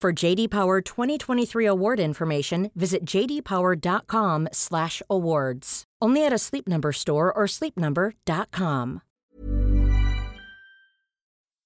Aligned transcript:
For 0.00 0.14
JD 0.14 0.48
Power 0.48 0.80
2023 0.80 1.66
award 1.66 2.00
information, 2.00 2.70
visit 2.74 3.04
jdpower.com/awards. 3.04 5.84
Only 6.00 6.24
at 6.24 6.32
a 6.32 6.38
Sleep 6.38 6.66
Number 6.66 6.92
store 6.92 7.30
or 7.30 7.44
sleepnumber.com. 7.44 9.02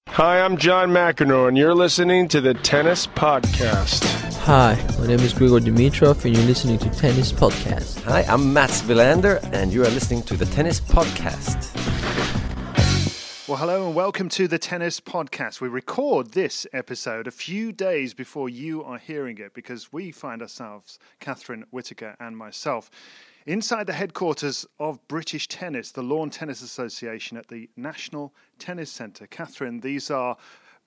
Hi, 0.09 0.41
I'm 0.41 0.57
John 0.57 0.89
McEnroe, 0.89 1.47
and 1.47 1.57
you're 1.57 1.73
listening 1.73 2.27
to 2.27 2.41
the 2.41 2.55
Tennis 2.55 3.07
Podcast. 3.07 4.03
Hi, 4.39 4.77
my 4.99 5.07
name 5.07 5.21
is 5.21 5.33
Grigor 5.33 5.61
Dimitrov, 5.61 6.25
and 6.25 6.35
you're 6.35 6.45
listening 6.45 6.77
to 6.79 6.89
Tennis 6.89 7.31
Podcast. 7.31 8.03
Hi, 8.03 8.23
I'm 8.23 8.51
Mats 8.51 8.81
Wilander, 8.81 9.39
and 9.53 9.71
you 9.71 9.83
are 9.83 9.89
listening 9.89 10.23
to 10.23 10.35
the 10.35 10.45
Tennis 10.45 10.81
Podcast. 10.81 11.71
Well, 13.47 13.57
hello 13.57 13.85
and 13.85 13.95
welcome 13.95 14.27
to 14.29 14.47
the 14.47 14.57
Tennis 14.57 14.99
Podcast. 14.99 15.61
We 15.61 15.67
record 15.67 16.31
this 16.31 16.65
episode 16.73 17.27
a 17.27 17.31
few 17.31 17.71
days 17.71 18.15
before 18.15 18.49
you 18.49 18.83
are 18.83 18.97
hearing 18.97 19.37
it 19.37 19.53
because 19.53 19.93
we 19.93 20.09
find 20.09 20.41
ourselves, 20.41 20.97
Catherine 21.19 21.63
Whitaker 21.69 22.15
and 22.19 22.35
myself, 22.35 22.89
inside 23.45 23.85
the 23.85 23.93
headquarters 23.93 24.65
of 24.79 25.07
British 25.07 25.47
Tennis, 25.47 25.91
the 25.91 26.01
Lawn 26.01 26.31
Tennis 26.31 26.63
Association 26.63 27.37
at 27.37 27.47
the 27.47 27.69
National 27.77 28.33
Tennis 28.57 28.89
Centre. 28.89 29.27
Catherine, 29.27 29.81
these 29.81 30.09
are 30.09 30.37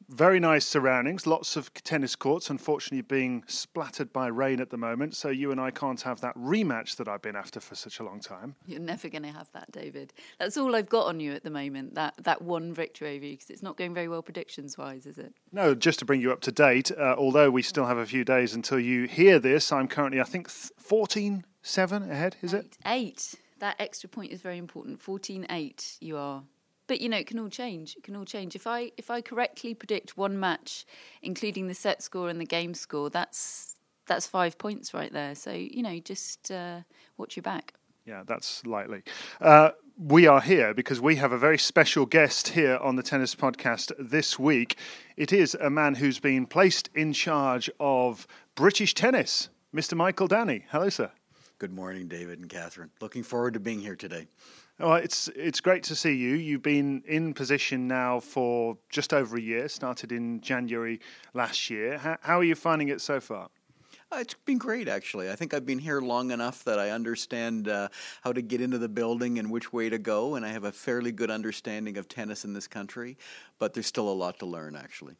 very 0.09 0.41
nice 0.41 0.67
surroundings, 0.67 1.27
lots 1.27 1.57
of 1.57 1.73
tennis 1.75 2.17
courts, 2.17 2.49
unfortunately 2.49 3.03
being 3.03 3.45
splattered 3.47 4.13
by 4.13 4.27
rain 4.29 4.61
at 4.61 4.71
the 4.71 4.77
moment, 4.77 5.15
so 5.15 5.29
you 5.29 5.51
and 5.53 5.61
I 5.61 5.71
can't 5.71 6.01
have 6.03 6.21
that 6.23 6.35
rematch 6.37 6.97
that 6.97 7.09
I've 7.09 7.23
been 7.23 7.37
after 7.37 7.61
for 7.61 7.75
such 7.75 8.01
a 8.01 8.03
long 8.03 8.21
time. 8.21 8.55
You're 8.67 8.81
never 8.81 9.09
going 9.09 9.23
to 9.25 9.33
have 9.33 9.51
that, 9.53 9.71
David. 9.71 10.13
That's 10.39 10.57
all 10.57 10.75
I've 10.75 10.89
got 10.89 11.07
on 11.07 11.21
you 11.21 11.33
at 11.33 11.45
the 11.45 11.51
moment, 11.51 11.95
that, 11.95 12.15
that 12.23 12.43
one 12.43 12.73
victory 12.73 13.17
over 13.17 13.25
you, 13.27 13.33
because 13.33 13.51
it's 13.51 13.63
not 13.63 13.77
going 13.77 13.95
very 13.95 14.09
well 14.09 14.23
predictions 14.23 14.79
wise, 14.79 15.07
is 15.07 15.19
it? 15.19 15.35
No, 15.53 15.75
just 15.75 15.99
to 15.99 16.05
bring 16.05 16.21
you 16.21 16.33
up 16.33 16.41
to 16.43 16.53
date, 16.53 16.91
uh, 16.91 17.15
although 17.19 17.51
we 17.51 17.63
still 17.63 17.87
have 17.87 17.99
a 17.99 18.07
few 18.07 18.25
days 18.25 18.55
until 18.55 18.81
you 18.81 19.07
hear 19.07 19.39
this, 19.39 19.71
I'm 19.71 19.89
currently, 19.89 20.21
I 20.21 20.25
think, 20.25 20.49
14 20.49 21.45
7 21.61 22.11
ahead, 22.11 22.37
is 22.41 22.55
eight, 22.55 22.59
it? 22.61 22.79
Eight. 22.87 23.35
That 23.59 23.77
extra 23.79 24.09
point 24.09 24.33
is 24.33 24.41
very 24.41 24.57
important. 24.57 25.01
14 25.01 25.47
8 25.51 25.99
you 26.01 26.17
are 26.17 26.45
but 26.89 27.01
you 27.01 27.09
know 27.09 27.19
it 27.19 27.29
can 27.29 27.39
all 27.39 27.49
change. 27.49 27.95
It 27.97 28.03
can 28.03 28.17
all 28.17 28.25
change. 28.25 28.57
If 28.57 28.67
i 28.67 28.91
if 28.97 29.11
i 29.11 29.21
correctly 29.21 29.75
predict 29.75 30.17
one 30.17 30.41
match 30.41 30.85
including 31.23 31.69
the 31.69 31.75
set 31.75 32.03
score 32.03 32.29
and 32.29 32.41
the 32.41 32.47
game 32.47 32.75
score 32.75 33.11
that's 33.11 33.77
that's 34.07 34.27
five 34.27 34.59
points 34.59 34.93
right 34.93 35.13
there. 35.13 35.37
So 35.37 35.53
you 35.53 35.83
know 35.83 36.01
just 36.01 36.51
uh, 36.51 36.81
watch 37.17 37.37
your 37.37 37.43
back. 37.43 37.75
Yeah 38.05 38.25
that's 38.27 38.67
likely. 38.67 39.03
Uh, 39.41 39.71
we 40.01 40.27
are 40.27 40.41
here 40.41 40.73
because 40.75 41.01
we 41.01 41.17
have 41.17 41.33
a 41.33 41.39
very 41.39 41.59
special 41.59 42.07
guest 42.07 42.49
here 42.49 42.79
on 42.79 42.95
the 42.97 43.03
tennis 43.03 43.35
podcast 43.35 43.93
this 43.99 44.39
week. 44.39 44.79
It 45.17 45.33
is 45.33 45.55
a 45.55 45.71
man 45.71 45.97
who's 45.97 46.21
been 46.21 46.47
placed 46.47 46.89
in 46.95 47.13
charge 47.13 47.71
of 47.79 48.27
british 48.55 48.95
tennis 48.95 49.51
mr 49.75 49.97
michael 49.97 50.27
Downey 50.27 50.65
hello 50.71 50.89
sir. 50.89 51.11
Good 51.59 51.73
morning 51.73 52.09
david 52.09 52.39
and 52.39 52.49
catherine. 52.49 52.91
Looking 53.01 53.25
forward 53.25 53.55
to 53.55 53.61
being 53.61 53.81
here 53.81 53.97
today 53.97 54.29
well, 54.79 54.95
it's 54.95 55.29
it's 55.35 55.61
great 55.61 55.83
to 55.85 55.97
see 55.97 56.15
you. 56.15 56.35
You've 56.35 56.63
been 56.63 57.03
in 57.07 57.35
position 57.35 57.89
now 57.89 58.21
for 58.21 58.79
just 58.91 59.13
over 59.13 59.37
a 59.37 59.41
year. 59.41 59.69
Started 59.69 60.13
in 60.13 60.41
January 60.41 61.01
last 61.35 61.69
year. 61.69 61.99
How, 61.99 62.17
how 62.21 62.39
are 62.39 62.45
you 62.45 62.55
finding 62.55 62.89
it 62.89 63.01
so 63.01 63.21
far? 63.21 63.49
Uh, 64.11 64.19
it's 64.21 64.35
been 64.47 64.57
great, 64.57 64.89
actually. 64.89 65.31
I 65.31 65.37
think 65.37 65.53
I've 65.53 65.67
been 65.67 65.79
here 65.79 66.01
long 66.01 66.31
enough 66.31 66.65
that 66.65 66.79
I 66.79 66.91
understand 66.91 67.69
uh, 67.69 67.89
how 68.23 68.33
to 68.33 68.41
get 68.41 68.61
into 68.61 68.79
the 68.79 68.89
building 68.89 69.39
and 69.39 69.51
which 69.51 69.71
way 69.73 69.91
to 69.91 69.99
go, 69.99 70.37
and 70.37 70.47
I 70.47 70.49
have 70.49 70.65
a 70.65 70.73
fairly 70.73 71.13
good 71.13 71.31
understanding 71.31 71.99
of 71.99 72.09
tennis 72.09 72.45
in 72.45 72.55
this 72.55 72.67
country. 72.67 73.19
But 73.59 73.75
there's 73.75 73.87
still 73.87 74.09
a 74.09 74.15
lot 74.15 74.39
to 74.39 74.47
learn, 74.47 74.77
actually. 74.77 75.17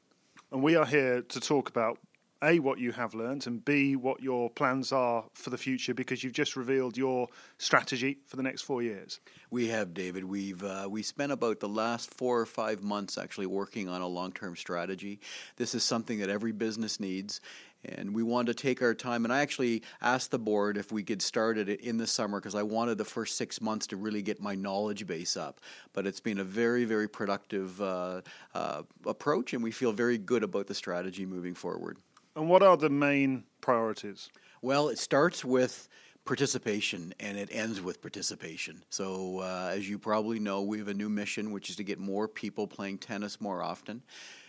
And 0.53 0.63
we 0.63 0.77
are 0.77 0.87
here 0.87 1.21
to 1.21 1.41
talk 1.41 1.69
about 1.69 1.99
a 2.43 2.59
what 2.61 2.79
you 2.79 2.93
have 2.93 3.15
learned 3.15 3.47
and 3.47 3.65
b 3.65 3.97
what 3.97 4.23
your 4.23 4.49
plans 4.51 4.93
are 4.93 5.25
for 5.35 5.51
the 5.51 5.59
future 5.59 5.93
because 5.93 6.23
you've 6.23 6.33
just 6.33 6.57
revealed 6.57 6.97
your 6.97 7.29
strategy 7.59 8.19
for 8.27 8.37
the 8.37 8.43
next 8.43 8.63
four 8.63 8.83
years. 8.83 9.21
We 9.51 9.69
have 9.69 9.95
david. 9.95 10.25
We've 10.25 10.63
uh, 10.63 10.87
we 10.89 11.03
spent 11.03 11.33
about 11.33 11.61
the 11.61 11.69
last 11.69 12.15
four 12.15 12.41
or 12.41 12.47
five 12.47 12.83
months 12.83 13.19
actually 13.19 13.47
working 13.47 13.89
on 13.89 14.01
a 14.01 14.07
long-term 14.07 14.57
strategy. 14.57 15.21
This 15.57 15.75
is 15.75 15.83
something 15.83 16.21
that 16.21 16.31
every 16.31 16.53
business 16.53 17.01
needs 17.01 17.41
and 17.85 18.13
we 18.13 18.23
wanted 18.23 18.57
to 18.57 18.63
take 18.63 18.83
our 18.83 18.95
time 18.95 19.25
and 19.25 19.33
i 19.33 19.41
actually 19.41 19.83
asked 20.03 20.33
the 20.33 20.39
board 20.39 20.77
if 20.77 20.91
we 20.91 21.05
could 21.05 21.23
start 21.23 21.57
it 21.59 21.81
in 21.81 21.97
the 21.97 22.07
summer 22.07 22.41
because 22.41 22.57
i 22.57 22.63
wanted 22.63 22.99
the 22.99 23.05
first 23.05 23.37
six 23.37 23.61
months 23.61 23.87
to 23.87 23.97
really 23.97 24.21
get 24.21 24.41
my 24.41 24.55
knowledge 24.55 25.07
base 25.07 25.37
up. 25.37 25.61
But 25.93 26.07
it's 26.07 26.21
been 26.21 26.39
a 26.39 26.45
very 26.45 26.85
very 26.85 27.09
productive 27.09 27.81
uh, 27.81 28.23
uh, 28.55 28.83
approach 29.07 29.55
and 29.55 29.63
we 29.63 29.71
feel 29.71 29.93
very 29.93 30.19
good 30.19 30.43
about 30.43 30.67
the 30.67 30.75
strategy 30.75 31.25
moving 31.25 31.55
forward 31.55 31.99
and 32.39 32.49
what 32.49 32.63
are 32.63 32.77
the 32.77 32.89
main 32.89 33.43
priorities? 33.61 34.31
Well, 34.63 34.89
it 34.91 34.99
starts 34.99 35.45
with 35.45 35.89
participation 36.25 37.13
and 37.19 37.37
it 37.37 37.49
ends 37.51 37.81
with 37.81 38.01
participation. 38.01 38.85
So, 38.91 39.41
uh, 39.41 39.73
as 39.75 39.89
you 39.89 39.99
probably 39.99 40.39
know, 40.39 40.63
we 40.63 40.79
have 40.79 40.87
a 40.87 40.95
new 40.95 41.09
mission, 41.09 41.51
which 41.51 41.69
is 41.69 41.75
to 41.77 41.85
get 41.85 41.99
more 41.99 42.29
people 42.29 42.69
playing 42.69 42.99
tennis 42.99 43.41
more 43.41 43.61
often. 43.61 44.03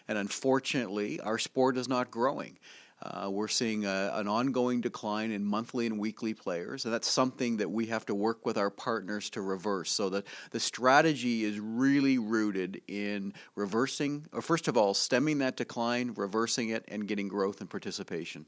And 0.08 0.20
unfortunately, 0.20 1.20
our 1.22 1.40
sport 1.40 1.78
is 1.78 1.88
not 1.88 2.12
growing. 2.12 2.60
Uh, 3.02 3.30
we're 3.32 3.48
seeing 3.48 3.86
a, 3.86 4.12
an 4.16 4.28
ongoing 4.28 4.82
decline 4.82 5.32
in 5.32 5.46
monthly 5.46 5.86
and 5.86 5.98
weekly 5.98 6.34
players, 6.34 6.86
and 6.86 6.94
that's 6.94 7.08
something 7.08 7.58
that 7.58 7.72
we 7.72 7.86
have 7.86 8.06
to 8.06 8.14
work 8.14 8.46
with 8.46 8.58
our 8.58 8.70
partners 8.70 9.30
to 9.30 9.42
reverse. 9.42 9.92
So 9.92 10.10
that 10.10 10.28
the 10.52 10.60
strategy 10.60 11.46
is 11.46 11.60
really 11.60 12.18
rooted 12.18 12.82
in 12.88 13.34
reversing, 13.56 14.26
or 14.34 14.42
first 14.42 14.68
of 14.68 14.76
all, 14.76 14.94
stemming 14.94 15.38
that 15.40 15.56
decline, 15.56 16.14
reversing 16.16 16.70
it, 16.70 16.84
and 16.88 17.08
getting 17.08 17.30
growth 17.30 17.62
and 17.62 17.70
participation. 17.70 18.46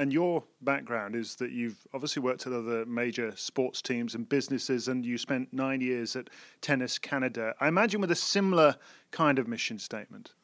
And 0.00 0.12
your 0.12 0.44
background 0.60 1.16
is 1.16 1.34
that 1.36 1.50
you've 1.50 1.84
obviously 1.92 2.22
worked 2.22 2.46
at 2.46 2.52
other 2.52 2.86
major 2.86 3.32
sports 3.36 3.82
teams 3.82 4.14
and 4.14 4.28
businesses, 4.28 4.86
and 4.86 5.04
you 5.04 5.18
spent 5.18 5.52
nine 5.52 5.80
years 5.80 6.14
at 6.14 6.30
Tennis 6.60 6.98
Canada. 7.00 7.54
I 7.58 7.66
imagine 7.66 8.00
with 8.00 8.12
a 8.12 8.16
similar 8.16 8.76
kind 9.10 9.40
of 9.40 9.48
mission 9.48 9.78
statement. 9.80 10.34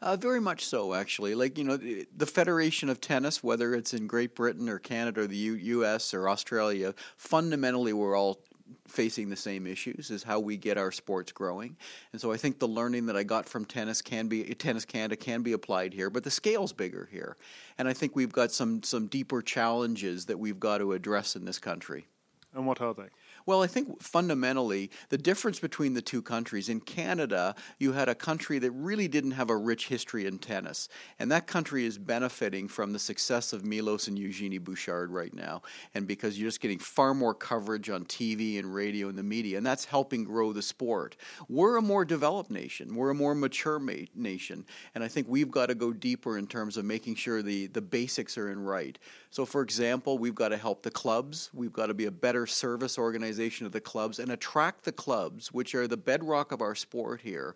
Uh, 0.00 0.16
very 0.16 0.40
much 0.40 0.64
so, 0.64 0.94
actually. 0.94 1.34
Like, 1.34 1.58
you 1.58 1.64
know, 1.64 1.76
the, 1.76 2.26
Federation 2.26 2.88
of 2.88 3.00
Tennis, 3.00 3.42
whether 3.42 3.74
it's 3.74 3.94
in 3.94 4.06
Great 4.06 4.34
Britain 4.34 4.68
or 4.68 4.78
Canada 4.78 5.22
or 5.22 5.26
the 5.26 5.36
U- 5.36 5.82
US 5.84 6.14
or 6.14 6.28
Australia, 6.28 6.94
fundamentally 7.16 7.92
we're 7.92 8.16
all 8.16 8.40
facing 8.88 9.28
the 9.28 9.36
same 9.36 9.66
issues 9.66 10.10
is 10.10 10.22
how 10.22 10.40
we 10.40 10.56
get 10.56 10.78
our 10.78 10.90
sports 10.92 11.32
growing. 11.32 11.76
And 12.12 12.20
so 12.20 12.32
I 12.32 12.36
think 12.36 12.58
the 12.58 12.68
learning 12.68 13.06
that 13.06 13.16
I 13.16 13.22
got 13.22 13.46
from 13.46 13.64
tennis 13.64 14.02
can 14.02 14.28
be 14.28 14.42
tennis 14.54 14.84
Canada 14.84 15.16
can 15.16 15.42
be 15.42 15.52
applied 15.52 15.92
here, 15.92 16.10
but 16.10 16.24
the 16.24 16.30
scale's 16.30 16.72
bigger 16.72 17.08
here. 17.10 17.36
And 17.78 17.88
I 17.88 17.92
think 17.92 18.16
we've 18.16 18.32
got 18.32 18.52
some 18.52 18.82
some 18.82 19.06
deeper 19.06 19.42
challenges 19.42 20.26
that 20.26 20.38
we've 20.38 20.60
got 20.60 20.78
to 20.78 20.92
address 20.92 21.36
in 21.36 21.44
this 21.44 21.58
country. 21.58 22.06
And 22.54 22.66
what 22.66 22.80
are 22.80 22.94
they? 22.94 23.08
Well, 23.44 23.62
I 23.62 23.66
think 23.66 24.00
fundamentally 24.00 24.90
the 25.08 25.18
difference 25.18 25.58
between 25.58 25.94
the 25.94 26.02
two 26.02 26.22
countries 26.22 26.68
in 26.68 26.80
Canada, 26.80 27.54
you 27.78 27.92
had 27.92 28.08
a 28.08 28.14
country 28.14 28.58
that 28.60 28.70
really 28.70 29.08
didn't 29.08 29.32
have 29.32 29.50
a 29.50 29.56
rich 29.56 29.88
history 29.88 30.26
in 30.26 30.38
tennis, 30.38 30.88
and 31.18 31.30
that 31.32 31.46
country 31.46 31.84
is 31.84 31.98
benefiting 31.98 32.68
from 32.68 32.92
the 32.92 32.98
success 32.98 33.52
of 33.52 33.64
Milos 33.64 34.06
and 34.08 34.18
Eugenie 34.18 34.58
Bouchard 34.58 35.10
right 35.10 35.34
now, 35.34 35.62
and 35.94 36.06
because 36.06 36.38
you're 36.38 36.48
just 36.48 36.60
getting 36.60 36.78
far 36.78 37.14
more 37.14 37.34
coverage 37.34 37.90
on 37.90 38.04
TV 38.04 38.58
and 38.58 38.72
radio 38.72 39.08
and 39.08 39.18
the 39.18 39.22
media, 39.22 39.56
and 39.56 39.66
that's 39.66 39.84
helping 39.84 40.22
grow 40.24 40.52
the 40.52 40.62
sport. 40.62 41.16
We're 41.48 41.76
a 41.76 41.82
more 41.82 42.04
developed 42.04 42.50
nation, 42.50 42.94
we're 42.94 43.10
a 43.10 43.14
more 43.14 43.34
mature 43.34 43.78
ma- 43.78 44.06
nation, 44.14 44.64
and 44.94 45.02
I 45.02 45.08
think 45.08 45.26
we've 45.28 45.50
got 45.50 45.66
to 45.66 45.74
go 45.74 45.92
deeper 45.92 46.38
in 46.38 46.46
terms 46.46 46.76
of 46.76 46.84
making 46.84 47.16
sure 47.16 47.42
the 47.42 47.66
the 47.66 47.82
basics 47.82 48.38
are 48.38 48.50
in 48.50 48.60
right. 48.60 48.98
So, 49.30 49.46
for 49.46 49.62
example, 49.62 50.18
we've 50.18 50.34
got 50.34 50.50
to 50.50 50.56
help 50.56 50.82
the 50.82 50.90
clubs. 50.90 51.50
We've 51.54 51.72
got 51.72 51.86
to 51.86 51.94
be 51.94 52.04
a 52.04 52.10
better 52.10 52.46
service 52.46 52.98
organization 52.98 53.31
of 53.38 53.72
the 53.72 53.80
clubs 53.80 54.18
and 54.18 54.30
attract 54.30 54.84
the 54.84 54.92
clubs, 54.92 55.52
which 55.52 55.74
are 55.74 55.86
the 55.86 55.96
bedrock 55.96 56.52
of 56.52 56.60
our 56.60 56.74
sport 56.74 57.20
here. 57.20 57.54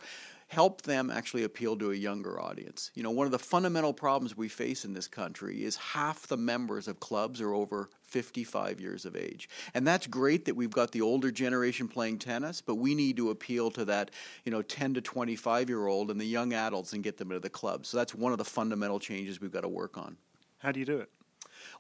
Help 0.49 0.83
them 0.83 1.11
actually 1.11 1.43
appeal 1.43 1.77
to 1.77 1.91
a 1.91 1.95
younger 1.95 2.41
audience. 2.41 2.93
You 2.95 3.03
know, 3.03 3.11
one 3.11 3.27
of 3.27 3.33
the 3.33 3.39
fundamental 3.39 3.93
problems 3.93 4.37
we 4.37 4.49
face 4.49 4.85
in 4.85 4.95
this 4.95 5.09
country 5.09 5.65
is 5.65 5.77
half 5.77 6.29
the 6.29 6.37
members 6.37 6.87
of 6.87 7.01
clubs 7.01 7.41
are 7.41 7.53
over 7.53 7.91
55 8.03 8.81
years 8.81 9.05
of 9.05 9.17
age. 9.17 9.49
And 9.75 9.85
that's 9.85 10.07
great 10.07 10.45
that 10.45 10.55
we've 10.55 10.71
got 10.71 10.93
the 10.93 11.01
older 11.01 11.33
generation 11.33 11.89
playing 11.89 12.21
tennis, 12.21 12.61
but 12.61 12.77
we 12.77 12.95
need 12.95 13.17
to 13.17 13.31
appeal 13.31 13.73
to 13.73 13.85
that, 13.87 14.13
you 14.45 14.53
know, 14.53 14.63
10 14.63 14.95
to 14.95 15.01
25 15.01 15.69
year 15.69 15.89
old 15.89 16.13
and 16.13 16.21
the 16.21 16.25
young 16.25 16.53
adults 16.53 16.93
and 16.93 17.03
get 17.03 17.17
them 17.17 17.33
into 17.33 17.41
the 17.41 17.51
clubs. 17.51 17.89
So 17.89 17.97
that's 17.97 18.15
one 18.15 18.31
of 18.31 18.39
the 18.39 18.45
fundamental 18.45 19.01
changes 19.01 19.41
we've 19.41 19.53
got 19.53 19.63
to 19.63 19.69
work 19.69 19.99
on. 19.99 20.17
How 20.59 20.71
do 20.71 20.79
you 20.79 20.87
do 20.87 20.99
it? 20.99 21.11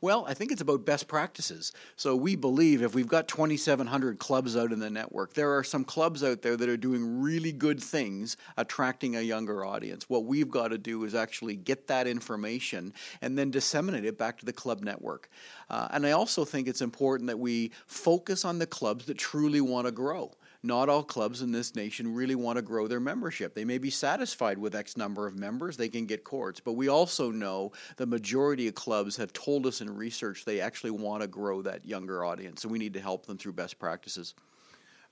Well, 0.00 0.26
I 0.28 0.34
think 0.34 0.52
it's 0.52 0.60
about 0.60 0.84
best 0.84 1.08
practices. 1.08 1.72
So 1.96 2.14
we 2.14 2.36
believe 2.36 2.82
if 2.82 2.94
we've 2.94 3.08
got 3.08 3.28
2,700 3.28 4.18
clubs 4.18 4.56
out 4.56 4.72
in 4.72 4.78
the 4.78 4.90
network, 4.90 5.34
there 5.34 5.56
are 5.56 5.64
some 5.64 5.84
clubs 5.84 6.22
out 6.22 6.42
there 6.42 6.56
that 6.56 6.68
are 6.68 6.76
doing 6.76 7.20
really 7.22 7.52
good 7.52 7.82
things 7.82 8.36
attracting 8.56 9.16
a 9.16 9.20
younger 9.20 9.64
audience. 9.64 10.08
What 10.08 10.24
we've 10.24 10.50
got 10.50 10.68
to 10.68 10.78
do 10.78 11.04
is 11.04 11.14
actually 11.14 11.56
get 11.56 11.86
that 11.86 12.06
information 12.06 12.92
and 13.22 13.38
then 13.38 13.50
disseminate 13.50 14.04
it 14.04 14.18
back 14.18 14.38
to 14.38 14.46
the 14.46 14.52
club 14.52 14.82
network. 14.82 15.30
Uh, 15.70 15.88
and 15.90 16.06
I 16.06 16.12
also 16.12 16.44
think 16.44 16.68
it's 16.68 16.82
important 16.82 17.28
that 17.28 17.38
we 17.38 17.72
focus 17.86 18.44
on 18.44 18.58
the 18.58 18.66
clubs 18.66 19.06
that 19.06 19.18
truly 19.18 19.60
want 19.60 19.86
to 19.86 19.92
grow 19.92 20.32
not 20.66 20.88
all 20.88 21.02
clubs 21.02 21.42
in 21.42 21.52
this 21.52 21.74
nation 21.74 22.12
really 22.12 22.34
want 22.34 22.56
to 22.56 22.62
grow 22.62 22.86
their 22.86 23.00
membership. 23.00 23.54
They 23.54 23.64
may 23.64 23.78
be 23.78 23.90
satisfied 23.90 24.58
with 24.58 24.74
X 24.74 24.96
number 24.96 25.26
of 25.26 25.38
members, 25.38 25.76
they 25.76 25.88
can 25.88 26.06
get 26.06 26.24
courts. 26.24 26.60
But 26.60 26.72
we 26.72 26.88
also 26.88 27.30
know 27.30 27.72
the 27.96 28.06
majority 28.06 28.68
of 28.68 28.74
clubs 28.74 29.16
have 29.16 29.32
told 29.32 29.66
us 29.66 29.80
in 29.80 29.94
research 29.94 30.44
they 30.44 30.60
actually 30.60 30.90
want 30.90 31.22
to 31.22 31.28
grow 31.28 31.62
that 31.62 31.84
younger 31.84 32.24
audience. 32.24 32.62
So 32.62 32.68
we 32.68 32.78
need 32.78 32.94
to 32.94 33.00
help 33.00 33.26
them 33.26 33.38
through 33.38 33.52
best 33.52 33.78
practices. 33.78 34.34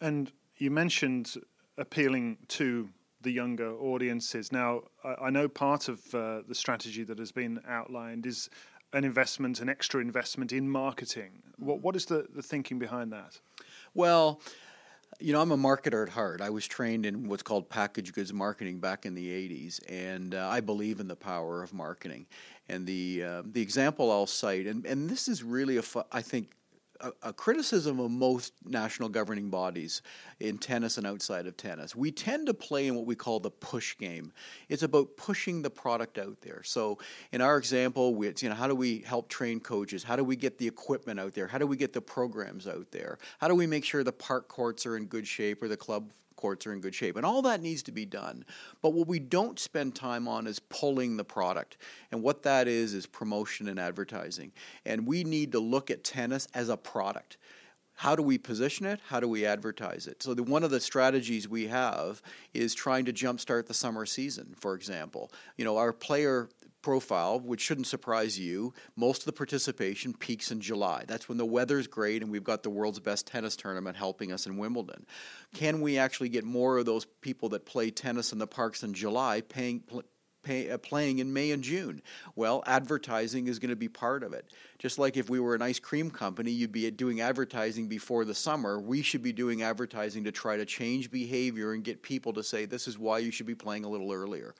And 0.01 0.31
you 0.57 0.71
mentioned 0.71 1.35
appealing 1.79 2.39
to 2.49 2.89
the 3.23 3.33
younger 3.33 3.75
audiences. 3.75 4.53
Now, 4.53 4.83
I, 5.03 5.31
know 5.31 5.49
part 5.49 5.89
of 5.89 6.15
uh, 6.15 6.43
the 6.47 6.55
strategy 6.55 7.05
that 7.05 7.19
has 7.19 7.33
been 7.33 7.61
outlined 7.67 8.27
is 8.27 8.51
an 8.93 9.05
investment, 9.05 9.61
an 9.61 9.69
extra 9.69 10.01
investment 10.01 10.53
in 10.53 10.69
marketing. 10.69 11.43
What, 11.59 11.81
what 11.81 11.97
is 11.97 12.07
the, 12.07 12.27
the 12.35 12.43
thinking 12.43 12.79
behind 12.79 13.13
that? 13.13 13.41
Well, 13.95 14.41
you 15.21 15.33
know, 15.33 15.41
I'm 15.41 15.53
a 15.53 15.57
marketer 15.57 16.03
at 16.03 16.09
heart. 16.09 16.41
I 16.41 16.51
was 16.51 16.67
trained 16.67 17.07
in 17.07 17.29
what's 17.29 17.43
called 17.43 17.69
packaged 17.69 18.15
goods 18.15 18.33
marketing 18.33 18.79
back 18.79 19.07
in 19.07 19.15
the 19.15 19.29
80s, 19.29 19.81
and 19.89 20.35
uh, 20.35 20.49
I 20.49 20.61
believe 20.61 21.01
in 21.01 21.09
the 21.09 21.17
power 21.17 21.63
of 21.63 21.73
marketing. 21.73 22.27
And 22.69 22.87
the 22.87 23.25
uh, 23.25 23.43
the 23.45 23.61
example 23.61 24.11
I'll 24.11 24.27
cite, 24.27 24.67
and, 24.67 24.87
and 24.87 25.09
this 25.09 25.29
is 25.29 25.43
really 25.43 25.77
a, 25.77 25.83
I 26.11 26.23
think, 26.23 26.53
a, 27.05 27.29
a, 27.29 27.33
criticism 27.33 28.01
of 28.01 28.11
most 28.11 28.55
national 28.65 29.09
governing 29.09 29.51
bodies 29.51 30.03
in 30.41 30.59
tennis 30.59 30.99
and 30.99 31.07
outside 31.07 31.47
of 31.47 31.57
tennis. 31.57 31.95
We 31.95 32.11
tend 32.11 32.47
to 32.47 32.55
play 32.55 32.87
in 32.87 32.95
what 32.95 33.07
we 33.07 33.15
call 33.15 33.41
the 33.41 33.51
push 33.51 33.97
game. 33.99 34.33
It's 34.69 34.83
about 34.83 35.17
pushing 35.17 35.63
the 35.63 35.71
product 35.71 36.19
out 36.19 36.41
there. 36.41 36.63
So, 36.63 36.99
in 37.33 37.41
our 37.41 37.59
example, 37.59 38.23
it's 38.23 38.43
you 38.43 38.49
know 38.49 38.55
how 38.55 38.67
do 38.67 38.75
we 38.75 39.01
help 39.01 39.29
train 39.29 39.61
coaches? 39.61 40.03
How 40.03 40.17
do 40.17 40.25
we 40.25 40.37
get 40.37 40.59
the 40.59 40.67
equipment 40.67 41.21
out 41.21 41.35
there? 41.35 41.47
How 41.47 41.59
do 41.59 41.67
we 41.67 41.77
get 41.77 41.93
the 41.93 42.01
programs 42.01 42.67
out 42.67 42.91
there? 42.91 43.19
How 43.39 43.49
do 43.49 43.55
we 43.55 43.67
make 43.67 43.85
sure 43.85 44.03
the 44.03 44.13
park 44.13 44.49
courts 44.49 44.87
are 44.87 44.97
in 44.97 45.07
good 45.07 45.27
shape 45.27 45.63
or 45.63 45.69
the 45.69 45.77
club 45.77 46.11
courts 46.45 46.67
are 46.67 46.75
in 46.75 46.81
good 46.83 46.95
shape. 46.95 47.17
And 47.17 47.25
all 47.25 47.41
that 47.41 47.63
needs 47.63 47.83
to 47.85 47.91
be 47.91 48.05
done. 48.05 48.45
But 48.83 48.91
what 48.91 49.09
we 49.09 49.19
don't 49.19 49.59
spend 49.59 49.95
time 49.95 50.29
on 50.29 50.47
is 50.47 50.61
pulling 50.61 51.17
the 51.17 51.25
product. 51.25 51.79
And 52.13 52.23
what 52.23 52.43
that 52.43 52.69
is, 52.69 52.93
is 52.93 53.07
promotion 53.07 53.67
and 53.67 53.81
advertising. 53.81 54.53
And 54.85 55.07
we 55.07 55.25
need 55.25 55.53
to 55.53 55.59
look 55.59 55.91
at 55.91 56.05
tennis 56.05 56.47
as 56.53 56.69
a 56.69 56.77
product 56.77 57.39
how 57.97 58.17
do 58.17 58.25
we 58.25 58.39
position 58.39 58.87
it? 58.87 58.99
How 59.07 59.21
do 59.21 59.29
we 59.29 59.47
advertise 59.47 60.09
it? 60.09 60.21
So, 60.21 60.35
the, 60.35 60.43
one 60.43 60.65
of 60.65 60.73
the 60.73 60.81
strategies 60.81 61.49
we 61.49 61.69
have 61.69 62.21
is 62.53 62.75
trying 62.75 63.05
to 63.05 63.13
jumpstart 63.13 63.67
the 63.67 63.75
summer 63.75 64.05
season, 64.05 64.53
for 64.59 64.75
example. 64.75 65.31
You 65.57 65.65
know, 65.65 65.77
our 65.77 65.93
player 65.93 66.49
profile, 66.85 67.41
which 67.41 67.63
shouldn't 67.63 67.87
surprise 67.87 68.39
you, 68.39 68.75
most 68.95 69.23
of 69.23 69.25
the 69.25 69.33
participation 69.33 70.13
peaks 70.13 70.51
in 70.51 70.61
July. 70.61 71.03
That's 71.09 71.31
when 71.31 71.39
the 71.39 71.47
weather's 71.47 71.87
great 71.87 72.23
and 72.23 72.31
we've 72.31 72.45
got 72.45 72.63
the 72.63 72.69
world's 72.69 73.01
best 73.01 73.27
tennis 73.27 73.57
tournament 73.57 73.97
helping 73.97 74.31
us 74.31 74.47
in 74.47 74.59
Wimbledon. 74.59 75.07
Can 75.55 75.81
we 75.81 75.97
actually 75.97 76.29
get 76.29 76.45
more 76.45 76.77
of 76.77 76.85
those 76.85 77.07
people 77.23 77.49
that 77.49 77.65
play 77.65 77.91
tennis 77.91 78.33
in 78.33 78.39
the 78.39 78.47
parks 78.47 78.83
in 78.83 78.93
July 78.93 79.41
paying, 79.41 79.83
Pay, 80.43 80.71
uh, 80.71 80.77
playing 80.77 81.21
in 81.21 81.33
May 81.33 81.53
and 81.53 81.65
June? 81.65 82.03
Well, 82.37 82.63
advertising 82.67 83.47
is 83.47 83.59
going 83.59 83.71
to 83.71 83.77
be 83.77 83.89
part 83.89 84.23
of 84.23 84.35
it. 84.35 84.53
Just 84.79 84.99
like 84.99 85.17
if 85.17 85.31
we 85.31 85.41
were 85.41 85.55
an 85.55 85.63
ice 85.63 85.79
cream 85.79 86.11
company, 86.11 86.51
you'd 86.51 86.71
be 86.71 86.91
doing 86.91 87.23
advertising 87.23 87.89
before 87.89 88.27
the 88.27 88.35
summer. 88.35 88.79
We 88.79 89.01
should 89.01 89.23
be 89.23 89.33
doing 89.33 89.63
advertising 89.63 90.25
to 90.25 90.33
try 90.33 90.59
to 90.59 90.67
change 90.67 91.11
behavior 91.11 91.73
and 91.73 91.83
get 91.83 92.03
people 92.03 92.35
to 92.35 92.43
say, 92.43 92.67
this 92.67 92.87
is 92.87 92.99
why 92.99 93.21
you 93.21 93.31
should 93.31 93.47
be 93.47 93.55
playing 93.55 93.87
a 93.87 93.89
little 93.89 94.13
earlier 94.13 94.55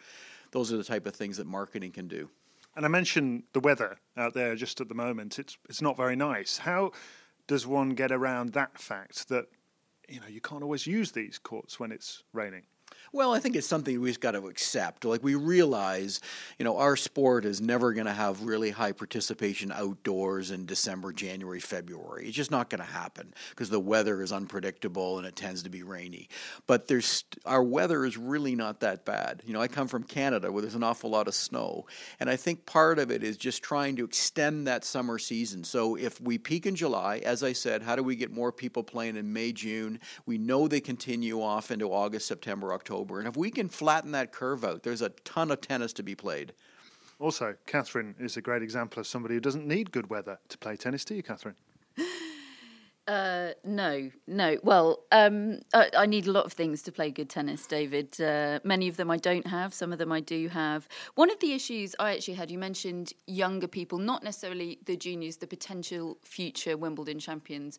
those 0.55 0.73
are 0.73 0.77
the 0.77 0.85
type 0.85 1.05
of 1.05 1.15
things 1.17 1.37
that 1.37 1.47
marketing 1.49 1.91
can 1.91 2.07
do. 2.07 2.31
And 2.77 2.87
I 2.87 2.89
mentioned 2.89 3.43
the 3.53 3.61
weather 3.61 3.97
out 4.17 4.35
there 4.35 4.55
just 4.55 4.81
at 4.81 4.89
the 4.89 4.95
moment. 4.95 5.39
It's 5.39 5.59
it's 5.69 5.83
not 5.83 5.97
very 5.97 6.17
nice. 6.17 6.59
How 6.59 6.93
does 7.49 7.67
one 7.67 7.91
get 7.91 8.13
around 8.13 8.53
that 8.53 8.79
fact 8.79 9.29
that 9.29 9.47
you 10.09 10.21
know 10.21 10.29
you 10.29 10.41
can't 10.41 10.63
always 10.63 10.87
use 10.87 11.11
these 11.13 11.39
courts 11.39 11.79
when 11.81 11.91
it's 11.91 12.23
raining? 12.33 12.63
Well, 13.15 13.33
I 13.33 13.39
think 13.39 13.55
it's 13.55 13.69
something 13.69 14.01
we've 14.01 14.19
got 14.19 14.33
to 14.33 14.49
accept. 14.49 15.05
Like 15.05 15.23
we 15.23 15.37
realize, 15.37 16.19
you 16.59 16.65
know, 16.65 16.79
our 16.79 16.97
sport 16.97 17.45
is 17.45 17.61
never 17.61 17.93
going 17.93 18.07
to 18.07 18.13
have 18.13 18.43
really 18.43 18.73
high 18.73 18.91
participation 18.91 19.71
outdoors 19.71 20.51
in 20.51 20.67
December, 20.67 21.13
January, 21.13 21.61
February. 21.61 22.27
It's 22.27 22.35
just 22.35 22.51
not 22.51 22.71
going 22.71 22.81
to 22.81 22.93
happen 22.93 23.33
because 23.51 23.71
the 23.71 23.79
weather 23.79 24.21
is 24.21 24.33
unpredictable 24.33 25.19
and 25.19 25.29
it 25.29 25.37
tends 25.37 25.63
to 25.63 25.71
be 25.71 25.85
rainy. 25.85 26.29
But 26.67 26.89
there's 26.89 27.23
our 27.47 27.63
weather 27.63 28.05
is 28.05 28.17
really 28.17 28.57
not 28.57 28.81
that 28.81 29.05
bad. 29.05 29.43
You 29.47 29.53
know, 29.53 29.61
I 29.61 29.69
come 29.69 29.87
from 29.87 30.03
Canada 30.03 30.51
where 30.51 30.63
there's 30.63 30.75
an 30.75 30.83
awful 30.83 31.11
lot 31.11 31.29
of 31.29 31.37
snow, 31.37 31.87
and 32.19 32.29
I 32.29 32.35
think 32.35 32.67
part 32.67 32.99
of 32.99 33.13
it 33.13 33.23
is 33.23 33.37
just 33.37 33.63
trying 33.63 33.95
to 33.95 34.05
extend 34.05 34.67
that 34.67 34.85
summer 34.85 35.21
season. 35.21 35.63
So 35.63 35.95
if 35.95 36.21
we 36.21 36.37
peak 36.37 36.67
in 36.67 36.75
July, 36.75 37.19
as 37.19 37.45
I 37.45 37.53
said, 37.53 37.81
how 37.81 37.95
do 37.95 38.03
we 38.03 38.17
get 38.17 38.33
more 38.33 38.51
people 38.51 38.83
playing 38.83 39.17
in 39.17 39.33
May, 39.33 39.53
June? 39.53 40.01
We 40.27 40.37
know 40.37 40.67
they 40.67 40.81
continue 40.81 41.41
off 41.41 41.71
into 41.71 41.93
August, 41.93 42.27
September, 42.27 42.73
October. 42.75 43.05
October. 43.05 43.19
And 43.19 43.29
if 43.29 43.37
we 43.37 43.51
can 43.51 43.69
flatten 43.69 44.13
that 44.13 44.33
curve 44.33 44.65
out, 44.65 44.83
there's 44.83 45.03
a 45.03 45.11
ton 45.25 45.51
of 45.51 45.61
tennis 45.61 45.93
to 45.95 46.03
be 46.03 46.15
played. 46.15 46.53
Also, 47.19 47.55
Catherine 47.67 48.15
is 48.19 48.37
a 48.37 48.43
great 48.43 48.63
example 48.63 49.01
of 49.01 49.07
somebody 49.07 49.35
who 49.35 49.41
doesn't 49.41 49.67
need 49.67 49.91
good 49.93 50.11
weather 50.11 50.39
to 50.49 50.59
play 50.59 50.77
tennis, 50.77 51.05
do 51.05 51.15
you, 51.15 51.23
Catherine? 51.23 51.57
Uh, 53.07 53.51
no, 53.65 54.11
no. 54.27 54.57
Well, 54.63 55.01
um, 55.13 55.61
I, 55.75 55.91
I, 55.95 56.07
need 56.07 56.27
a 56.27 56.33
lot 56.33 56.47
of 56.47 56.55
things 56.55 56.81
to 56.85 56.91
play 56.91 57.11
good 57.11 57.29
tennis, 57.29 57.67
David. 57.67 58.19
Uh, 58.19 58.61
many 58.65 58.89
of 58.89 58.97
them 58.97 59.11
I 59.11 59.19
don't 59.19 59.47
have, 59.47 59.75
some 59.75 59.93
of 59.93 59.99
them 59.99 60.11
I 60.11 60.21
do 60.21 60.49
have. 60.49 60.89
One 61.15 61.31
of 61.31 61.39
the 61.41 61.53
issues 61.53 61.95
I 61.99 62.15
actually 62.15 62.33
had, 62.33 62.51
you 62.51 62.57
mentioned 62.57 63.13
younger 63.27 63.69
people, 63.69 63.99
not 63.99 64.25
necessarily 64.25 64.79
the 64.87 64.97
juniors, 64.97 65.37
the 65.37 65.47
potential 65.47 66.17
future 66.23 66.79
Wimbledon 66.79 67.19
champions. 67.19 67.79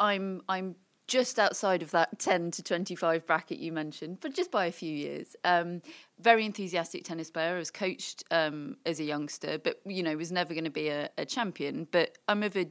I'm 0.00 0.42
I'm 0.48 0.74
just 1.08 1.38
outside 1.38 1.82
of 1.82 1.90
that 1.90 2.18
10 2.18 2.52
to 2.52 2.62
25 2.62 3.26
bracket 3.26 3.58
you 3.58 3.72
mentioned, 3.72 4.18
but 4.20 4.34
just 4.34 4.50
by 4.50 4.66
a 4.66 4.72
few 4.72 4.94
years. 4.94 5.36
Um, 5.44 5.82
very 6.20 6.44
enthusiastic 6.46 7.04
tennis 7.04 7.30
player. 7.30 7.54
I 7.54 7.58
was 7.58 7.70
coached 7.70 8.24
um, 8.30 8.76
as 8.86 9.00
a 9.00 9.04
youngster, 9.04 9.58
but 9.58 9.80
you 9.84 10.02
know 10.02 10.16
was 10.16 10.32
never 10.32 10.54
going 10.54 10.64
to 10.64 10.70
be 10.70 10.88
a, 10.88 11.10
a, 11.18 11.24
champion. 11.24 11.86
But 11.90 12.18
I'm 12.28 12.42
of 12.42 12.56
a, 12.56 12.70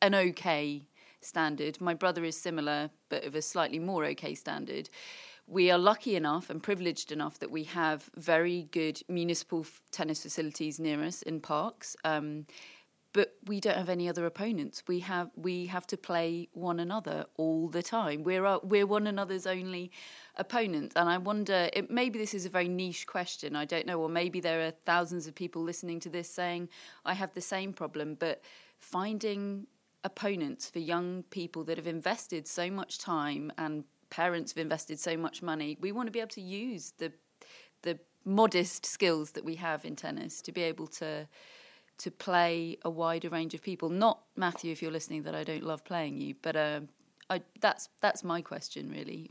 an 0.00 0.14
okay 0.14 0.86
standard. 1.20 1.80
My 1.80 1.94
brother 1.94 2.24
is 2.24 2.36
similar, 2.36 2.90
but 3.08 3.24
of 3.24 3.34
a 3.34 3.42
slightly 3.42 3.78
more 3.78 4.04
okay 4.06 4.34
standard. 4.34 4.88
We 5.48 5.70
are 5.70 5.78
lucky 5.78 6.14
enough 6.14 6.50
and 6.50 6.62
privileged 6.62 7.10
enough 7.10 7.40
that 7.40 7.50
we 7.50 7.64
have 7.64 8.08
very 8.16 8.68
good 8.70 9.02
municipal 9.08 9.66
tennis 9.90 10.22
facilities 10.22 10.78
near 10.78 11.02
us 11.02 11.22
in 11.22 11.40
parks. 11.40 11.96
Um, 12.04 12.46
but 13.12 13.34
we 13.44 13.60
don't 13.60 13.76
have 13.76 13.88
any 13.88 14.08
other 14.08 14.24
opponents. 14.24 14.82
We 14.86 15.00
have 15.00 15.30
we 15.36 15.66
have 15.66 15.86
to 15.88 15.96
play 15.96 16.48
one 16.52 16.80
another 16.80 17.26
all 17.36 17.68
the 17.68 17.82
time. 17.82 18.22
We're 18.22 18.46
uh, 18.46 18.58
we're 18.62 18.86
one 18.86 19.06
another's 19.06 19.46
only 19.46 19.90
opponent, 20.36 20.92
and 20.96 21.08
I 21.08 21.18
wonder. 21.18 21.68
It, 21.72 21.90
maybe 21.90 22.18
this 22.18 22.34
is 22.34 22.46
a 22.46 22.48
very 22.48 22.68
niche 22.68 23.06
question. 23.06 23.54
I 23.54 23.64
don't 23.64 23.86
know, 23.86 24.00
or 24.00 24.08
maybe 24.08 24.40
there 24.40 24.66
are 24.66 24.72
thousands 24.86 25.26
of 25.26 25.34
people 25.34 25.62
listening 25.62 26.00
to 26.00 26.08
this 26.08 26.30
saying 26.30 26.68
I 27.04 27.14
have 27.14 27.34
the 27.34 27.40
same 27.40 27.72
problem. 27.72 28.14
But 28.14 28.42
finding 28.78 29.66
opponents 30.04 30.70
for 30.70 30.78
young 30.78 31.22
people 31.30 31.64
that 31.64 31.76
have 31.76 31.86
invested 31.86 32.48
so 32.48 32.70
much 32.70 32.98
time 32.98 33.52
and 33.58 33.84
parents 34.10 34.52
have 34.52 34.58
invested 34.58 34.98
so 34.98 35.16
much 35.16 35.42
money. 35.42 35.78
We 35.80 35.92
want 35.92 36.06
to 36.08 36.10
be 36.10 36.20
able 36.20 36.30
to 36.30 36.40
use 36.40 36.92
the 36.98 37.12
the 37.82 37.98
modest 38.24 38.86
skills 38.86 39.32
that 39.32 39.44
we 39.44 39.56
have 39.56 39.84
in 39.84 39.96
tennis 39.96 40.40
to 40.42 40.52
be 40.52 40.62
able 40.62 40.86
to 40.86 41.26
to 42.02 42.10
play 42.10 42.76
a 42.84 42.90
wider 42.90 43.28
range 43.28 43.54
of 43.54 43.62
people. 43.62 43.88
Not 43.88 44.20
Matthew, 44.36 44.72
if 44.72 44.82
you're 44.82 44.90
listening, 44.90 45.22
that 45.22 45.36
I 45.36 45.44
don't 45.44 45.62
love 45.62 45.84
playing 45.84 46.20
you, 46.20 46.34
but 46.42 46.56
uh, 46.56 46.80
I, 47.30 47.42
that's 47.60 47.88
that's 48.00 48.24
my 48.24 48.42
question 48.42 48.90
really. 48.90 49.28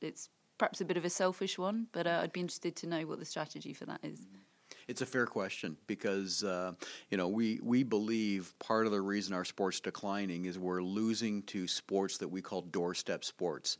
It's 0.00 0.28
perhaps 0.58 0.80
a 0.80 0.84
bit 0.84 0.96
of 0.96 1.04
a 1.04 1.10
selfish 1.10 1.58
one, 1.58 1.86
but 1.92 2.06
uh, 2.08 2.20
I'd 2.22 2.32
be 2.32 2.40
interested 2.40 2.74
to 2.76 2.88
know 2.88 3.02
what 3.02 3.20
the 3.20 3.24
strategy 3.24 3.72
for 3.72 3.86
that 3.86 4.00
is. 4.02 4.26
It's 4.88 5.02
a 5.02 5.06
fair 5.06 5.26
question 5.26 5.76
because 5.86 6.42
uh, 6.42 6.72
you 7.10 7.18
know 7.18 7.28
we 7.28 7.60
we 7.62 7.82
believe 7.82 8.54
part 8.58 8.86
of 8.86 8.92
the 8.92 9.00
reason 9.02 9.34
our 9.34 9.44
sport's 9.44 9.80
declining 9.80 10.46
is 10.46 10.58
we're 10.58 10.82
losing 10.82 11.42
to 11.42 11.68
sports 11.68 12.16
that 12.18 12.28
we 12.28 12.40
call 12.40 12.62
doorstep 12.62 13.22
sports. 13.22 13.76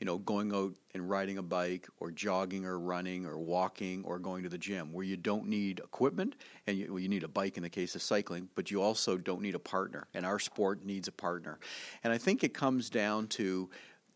You 0.00 0.04
know, 0.04 0.18
going 0.18 0.54
out 0.54 0.74
and 0.94 1.08
riding 1.08 1.38
a 1.38 1.42
bike 1.42 1.88
or 1.98 2.10
jogging 2.10 2.66
or 2.66 2.78
running 2.78 3.24
or 3.24 3.38
walking 3.38 4.04
or 4.04 4.18
going 4.18 4.42
to 4.42 4.48
the 4.48 4.58
gym 4.58 4.92
where 4.92 5.04
you 5.04 5.16
don't 5.16 5.46
need 5.46 5.78
equipment 5.78 6.36
and 6.66 6.76
you, 6.76 6.88
well, 6.90 6.98
you 6.98 7.08
need 7.08 7.22
a 7.22 7.28
bike 7.28 7.56
in 7.56 7.62
the 7.62 7.70
case 7.70 7.94
of 7.94 8.02
cycling, 8.02 8.48
but 8.54 8.70
you 8.70 8.82
also 8.82 9.16
don't 9.16 9.40
need 9.40 9.54
a 9.54 9.58
partner. 9.58 10.08
And 10.14 10.26
our 10.26 10.38
sport 10.38 10.84
needs 10.84 11.06
a 11.08 11.12
partner. 11.12 11.58
And 12.02 12.12
I 12.12 12.18
think 12.18 12.44
it 12.44 12.54
comes 12.54 12.90
down 12.90 13.28
to 13.28 13.70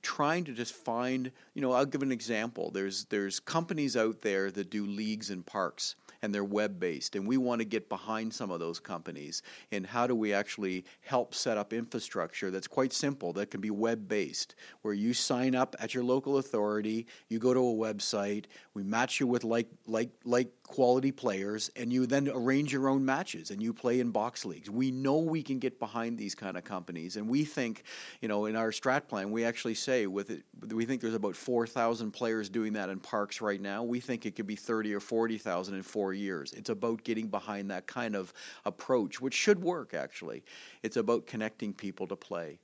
trying 0.05 0.45
to 0.45 0.53
just 0.53 0.73
find 0.75 1.33
you 1.55 1.63
know 1.63 1.73
i'll 1.73 1.87
give 1.87 2.03
an 2.03 2.13
example 2.13 2.71
there's 2.71 3.07
there's 3.07 3.41
companies 3.41 3.97
out 3.97 4.21
there 4.21 4.51
that 4.51 4.71
do 4.71 4.87
leagues 4.87 5.31
in 5.31 5.43
parks 5.43 5.97
and 6.25 6.35
they're 6.35 6.43
web 6.43 6.81
based. 6.81 7.17
And 7.17 7.29
we 7.29 7.37
want 7.37 7.61
to 7.61 7.67
get 7.67 7.91
behind 7.91 8.33
some 8.33 8.51
of 8.51 8.59
those 8.59 8.81
companies. 8.81 9.43
And 9.73 9.87
how 9.87 10.07
do 10.07 10.15
we 10.15 10.33
actually 10.33 10.87
help 11.03 11.35
set 11.35 11.59
up 11.59 11.75
infrastructure 11.75 12.51
that's 12.51 12.67
quite 12.67 12.95
simple, 12.95 13.35
that 13.35 13.51
can 13.51 13.61
be 13.61 13.71
web 13.71 14.09
based, 14.09 14.55
where 14.81 14.95
you 14.95 15.13
sign 15.13 15.55
up 15.55 15.77
at 15.81 15.93
your 15.93 16.03
local 16.03 16.39
authority, 16.39 17.07
you 17.29 17.39
go 17.39 17.53
to 17.53 17.61
a 17.61 17.63
website, 17.63 18.47
we 18.73 18.83
match 18.83 19.21
you 19.21 19.27
with 19.27 19.45
like, 19.45 19.69
like, 19.87 20.09
like 20.25 20.49
quality 20.63 21.13
players, 21.13 21.71
and 21.77 21.93
you 21.93 22.07
then 22.07 22.31
arrange 22.33 22.73
your 22.73 22.89
own 22.89 23.05
matches 23.05 23.51
and 23.51 23.63
you 23.63 23.75
play 23.75 24.01
in 24.01 24.11
box 24.11 24.47
leagues. 24.47 24.71
We 24.71 24.91
know 24.91 25.19
we 25.19 25.43
can 25.43 25.59
get 25.59 25.79
behind 25.79 26.17
these 26.17 26.35
kind 26.35 26.57
of 26.57 26.65
companies. 26.65 27.17
And 27.17 27.29
we 27.29 27.45
think, 27.45 27.83
you 28.23 28.29
know, 28.29 28.47
in 28.47 28.57
our 28.57 28.71
strat 28.71 29.09
plan, 29.09 29.31
we 29.31 29.45
actually 29.45 29.75
say 29.75 29.94
with 30.07 30.31
it, 30.31 30.45
we 30.73 30.85
think 30.85 31.01
there's 31.01 31.15
about 31.15 31.37
4,000 31.37 32.11
players 32.11 32.49
doing 32.49 32.75
that 32.75 32.89
in 32.89 33.01
parks 33.01 33.41
right 33.41 33.61
now. 33.61 33.83
We 33.83 34.01
think 34.01 34.27
it 34.27 34.37
could 34.37 34.47
be 34.47 34.57
30 34.57 34.95
or 34.95 35.01
40,000 35.01 35.75
in 35.75 35.83
four 35.83 36.13
years. 36.13 36.53
It's 36.53 36.71
about 36.71 37.05
getting 37.05 37.29
behind 37.29 37.71
that 37.71 37.87
kind 37.87 38.15
of 38.15 38.33
approach, 38.65 39.21
which 39.21 39.35
should 39.35 39.63
work 39.63 39.95
actually. 39.95 40.45
It's 40.83 40.97
about 40.97 41.27
connecting 41.27 41.73
people 41.73 42.07
to 42.09 42.17
play. 42.17 42.59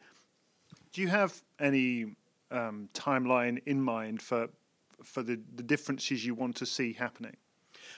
Do 0.92 1.02
you 1.02 1.08
have 1.08 1.40
any 1.58 2.16
um, 2.50 2.88
timeline 2.94 3.60
in 3.66 3.80
mind 3.80 4.20
for 4.22 4.48
for 5.02 5.22
the, 5.22 5.40
the 5.54 5.62
differences 5.62 6.26
you 6.26 6.34
want 6.34 6.56
to 6.56 6.66
see 6.66 6.92
happening? 6.92 7.36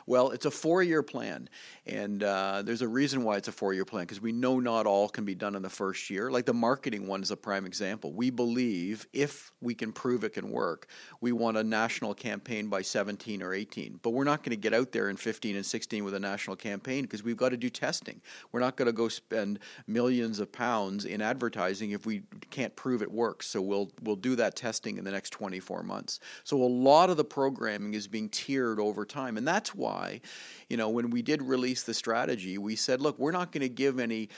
Well, 0.06 0.30
it's 0.30 0.46
a 0.46 0.50
four 0.50 0.82
year 0.82 1.02
plan. 1.02 1.48
And 1.86 2.22
uh, 2.22 2.62
there's 2.62 2.82
a 2.82 2.88
reason 2.88 3.24
why 3.24 3.36
it's 3.36 3.48
a 3.48 3.52
four 3.52 3.74
year 3.74 3.84
plan 3.84 4.04
because 4.04 4.20
we 4.20 4.32
know 4.32 4.60
not 4.60 4.86
all 4.86 5.08
can 5.08 5.24
be 5.24 5.34
done 5.34 5.56
in 5.56 5.62
the 5.62 5.70
first 5.70 6.10
year. 6.10 6.30
Like 6.30 6.46
the 6.46 6.54
marketing 6.54 7.06
one 7.06 7.22
is 7.22 7.30
a 7.30 7.36
prime 7.36 7.66
example. 7.66 8.12
We 8.12 8.30
believe 8.30 9.06
if 9.12 9.52
we 9.60 9.74
can 9.74 9.92
prove 9.92 10.22
it 10.22 10.34
can 10.34 10.50
work, 10.50 10.86
we 11.20 11.32
want 11.32 11.56
a 11.56 11.64
national 11.64 12.14
campaign 12.14 12.68
by 12.68 12.82
17 12.82 13.42
or 13.42 13.52
18. 13.52 13.98
But 14.02 14.10
we're 14.10 14.24
not 14.24 14.42
going 14.42 14.50
to 14.50 14.56
get 14.56 14.72
out 14.72 14.92
there 14.92 15.08
in 15.08 15.16
15 15.16 15.56
and 15.56 15.66
16 15.66 16.04
with 16.04 16.14
a 16.14 16.20
national 16.20 16.56
campaign 16.56 17.02
because 17.02 17.22
we've 17.22 17.36
got 17.36 17.48
to 17.48 17.56
do 17.56 17.68
testing. 17.68 18.20
We're 18.52 18.60
not 18.60 18.76
going 18.76 18.86
to 18.86 18.92
go 18.92 19.08
spend 19.08 19.58
millions 19.86 20.38
of 20.38 20.52
pounds 20.52 21.04
in 21.04 21.20
advertising 21.20 21.90
if 21.90 22.06
we 22.06 22.22
can't 22.50 22.74
prove 22.76 23.02
it 23.02 23.10
works. 23.10 23.48
So 23.48 23.60
we'll, 23.60 23.90
we'll 24.02 24.16
do 24.16 24.36
that 24.36 24.54
testing 24.54 24.98
in 24.98 25.04
the 25.04 25.10
next 25.10 25.30
24 25.30 25.82
months. 25.82 26.20
So 26.44 26.62
a 26.62 26.64
lot 26.64 27.10
of 27.10 27.16
the 27.16 27.24
programming 27.24 27.94
is 27.94 28.06
being 28.06 28.28
tiered 28.28 28.78
over 28.78 29.04
time. 29.04 29.36
And 29.36 29.46
that's 29.46 29.74
why. 29.82 30.20
You 30.68 30.76
know, 30.76 30.88
when 30.88 31.10
we 31.10 31.20
did 31.22 31.42
release 31.42 31.82
the 31.82 31.94
strategy, 31.94 32.56
we 32.56 32.76
said, 32.76 33.00
look, 33.00 33.18
we're 33.18 33.32
not 33.32 33.52
going 33.52 33.62
to 33.62 33.68
give 33.68 33.98
any 33.98 34.28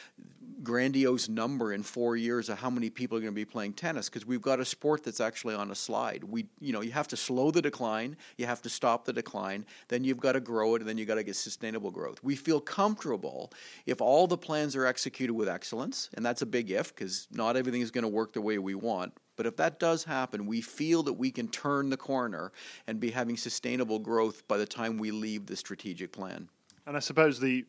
grandiose 0.63 1.29
number 1.29 1.73
in 1.73 1.83
four 1.83 2.17
years 2.17 2.49
of 2.49 2.59
how 2.59 2.71
many 2.71 2.91
people 2.91 3.19
are 3.19 3.21
going 3.21 3.33
to 3.33 3.35
be 3.35 3.45
playing 3.45 3.73
tennis 3.73 4.09
because 4.09 4.27
we've 4.27 4.43
got 4.43 4.61
a 4.61 4.65
sport 4.65 5.03
that's 5.03 5.21
actually 5.21 5.55
on 5.55 5.71
a 5.71 5.75
slide. 5.75 6.25
We, 6.25 6.47
you 6.61 6.73
know, 6.73 6.81
you 6.81 6.93
have 6.93 7.09
to 7.09 7.17
slow 7.17 7.51
the 7.51 7.63
decline, 7.63 8.17
you 8.37 8.47
have 8.47 8.63
to 8.63 8.69
stop 8.69 9.05
the 9.05 9.13
decline, 9.13 9.67
then 9.89 10.05
you've 10.05 10.21
got 10.21 10.33
to 10.33 10.41
grow 10.41 10.75
it, 10.75 10.81
and 10.81 10.89
then 10.89 10.99
you've 10.99 11.09
got 11.09 11.17
to 11.17 11.23
get 11.23 11.37
sustainable 11.37 11.91
growth. 11.91 12.23
We 12.23 12.37
feel 12.37 12.61
comfortable 12.61 13.53
if 13.87 14.01
all 14.01 14.27
the 14.27 14.39
plans 14.39 14.77
are 14.77 14.87
executed 14.87 15.35
with 15.35 15.49
excellence, 15.49 16.11
and 16.15 16.25
that's 16.25 16.43
a 16.43 16.47
big 16.47 16.71
if 16.71 16.95
because 16.95 17.29
not 17.31 17.57
everything 17.57 17.81
is 17.81 17.91
going 17.91 18.03
to 18.03 18.09
work 18.09 18.33
the 18.33 18.41
way 18.41 18.59
we 18.59 18.75
want. 18.75 19.13
But 19.37 19.47
if 19.47 19.57
that 19.57 19.81
does 19.81 20.05
happen, 20.05 20.47
we 20.47 20.61
feel 20.61 21.03
that 21.05 21.15
we 21.15 21.31
can 21.31 21.49
turn 21.49 21.91
the 21.91 21.97
corner 21.97 22.53
and 22.87 23.01
be 23.01 23.11
having 23.11 23.37
sustainable 23.37 23.99
growth 23.99 24.47
by 24.47 24.59
the 24.59 24.67
time 24.67 24.97
we 24.97 25.11
leave 25.11 25.47
the 25.47 25.57
strategic 25.57 26.13
plan. 26.13 26.49
And 26.87 26.97
I 26.97 27.01
suppose 27.01 27.41
the 27.41 27.65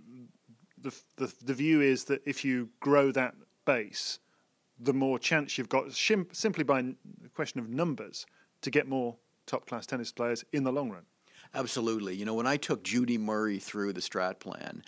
the 0.85 0.95
the, 1.17 1.33
the 1.43 1.53
view 1.53 1.81
is 1.81 2.05
that 2.05 2.21
if 2.25 2.45
you 2.45 2.69
grow 2.79 3.11
that 3.11 3.35
base, 3.65 4.19
the 4.79 4.93
more 4.93 5.17
chance 5.19 5.57
you've 5.57 5.69
got, 5.69 5.87
shim- 5.87 6.33
simply 6.35 6.63
by 6.63 6.81
the 6.81 7.29
question 7.33 7.59
of 7.59 7.69
numbers, 7.69 8.25
to 8.61 8.69
get 8.69 8.87
more 8.87 9.15
top 9.45 9.67
class 9.67 9.85
tennis 9.85 10.11
players 10.11 10.43
in 10.53 10.63
the 10.63 10.71
long 10.71 10.89
run. 10.91 11.03
Absolutely. 11.53 12.15
You 12.15 12.25
know, 12.25 12.33
when 12.33 12.47
I 12.47 12.57
took 12.57 12.83
Judy 12.83 13.17
Murray 13.17 13.59
through 13.59 13.93
the 13.93 14.01
strat 14.01 14.39
plan, 14.39 14.83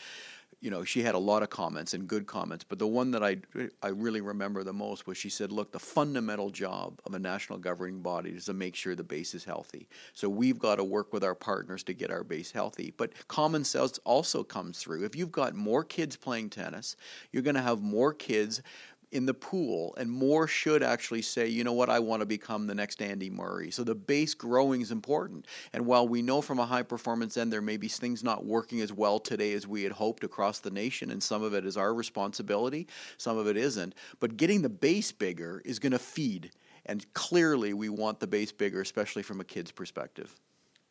you 0.60 0.72
know, 0.72 0.84
she 0.84 1.04
had 1.04 1.14
a 1.14 1.20
lot 1.20 1.44
of 1.44 1.52
comments 1.52 1.94
and 1.94 2.08
good 2.08 2.26
comments, 2.26 2.64
but 2.64 2.80
the 2.80 2.88
one 2.88 3.12
that 3.12 3.24
I, 3.24 3.38
I 3.84 3.90
really 3.90 4.22
remember 4.22 4.64
the 4.64 4.74
most 4.74 5.06
was 5.06 5.16
she 5.16 5.30
said, 5.30 5.52
look, 5.52 5.72
the 5.72 5.80
fundamental 5.80 6.50
job 6.50 7.00
of 7.06 7.14
a 7.14 7.20
national 7.20 7.60
governing 7.60 8.02
body 8.02 8.32
is 8.32 8.46
to 8.46 8.54
make 8.54 8.76
sure 8.76 8.96
the 8.96 9.04
base 9.04 9.36
is 9.36 9.44
healthy. 9.44 9.88
So 10.14 10.28
we've 10.30 10.58
got 10.58 10.78
to 10.78 10.84
work 10.84 11.14
with 11.14 11.24
our 11.24 11.36
partners 11.36 11.84
to 11.84 11.94
get 11.94 12.10
our 12.10 12.24
base 12.24 12.52
healthy. 12.52 12.92
But 12.98 13.12
common 13.28 13.64
sense 13.64 14.00
also 14.04 14.44
comes 14.44 14.80
through. 14.80 15.06
If 15.06 15.16
you've 15.16 15.32
got 15.32 15.54
more 15.54 15.84
kids 15.84 16.16
playing 16.16 16.50
tennis, 16.50 16.96
you're 17.32 17.44
going 17.44 17.56
to 17.56 17.62
have 17.62 17.82
more 17.82 18.14
kids 18.14 18.64
in 19.12 19.26
the 19.26 19.34
pool, 19.34 19.96
and 19.98 20.12
more 20.12 20.48
should 20.48 20.84
actually 20.84 21.22
say, 21.22 21.48
you 21.48 21.64
know 21.64 21.74
what, 21.74 21.90
I 21.90 22.00
want 22.00 22.22
to 22.22 22.26
become 22.26 22.68
the 22.68 22.76
next 22.76 23.02
Andy 23.02 23.30
Murray. 23.30 23.72
So 23.72 23.84
the 23.84 23.96
base 23.96 24.34
growing 24.34 24.82
is 24.82 24.92
important. 24.92 25.48
And 25.72 25.86
while 25.86 26.08
we 26.08 26.22
know 26.22 26.42
from 26.42 26.60
a 26.60 26.66
high 26.66 26.84
performance 26.84 27.38
end 27.38 27.52
there 27.52 27.62
may 27.62 27.78
be 27.78 27.88
things 27.88 28.24
not 28.24 28.46
working 28.46 28.82
as 28.82 28.92
well 28.92 29.20
today 29.20 29.54
as 29.54 29.66
we 29.66 29.84
had 29.84 29.94
hoped 29.94 30.24
across 30.24 30.60
the 30.60 30.72
nation, 30.72 31.12
and 31.12 31.24
some 31.24 31.42
of 31.42 31.54
it 31.54 31.66
is 31.66 31.78
our 31.78 31.94
responsibility, 31.94 32.88
some 33.18 33.38
of 33.38 33.48
it 33.48 33.56
isn't, 33.56 33.96
but 34.20 34.36
getting 34.36 34.62
the 34.62 34.70
base 34.70 35.12
bigger 35.12 35.62
is 35.64 35.80
going 35.80 35.94
to 35.94 36.00
feed. 36.00 36.52
And 36.86 37.06
clearly, 37.14 37.74
we 37.74 37.90
want 37.90 38.20
the 38.20 38.28
base 38.28 38.52
bigger, 38.52 38.82
especially 38.82 39.24
from 39.24 39.42
a 39.42 39.44
kid's 39.44 39.72
perspective. 39.72 40.34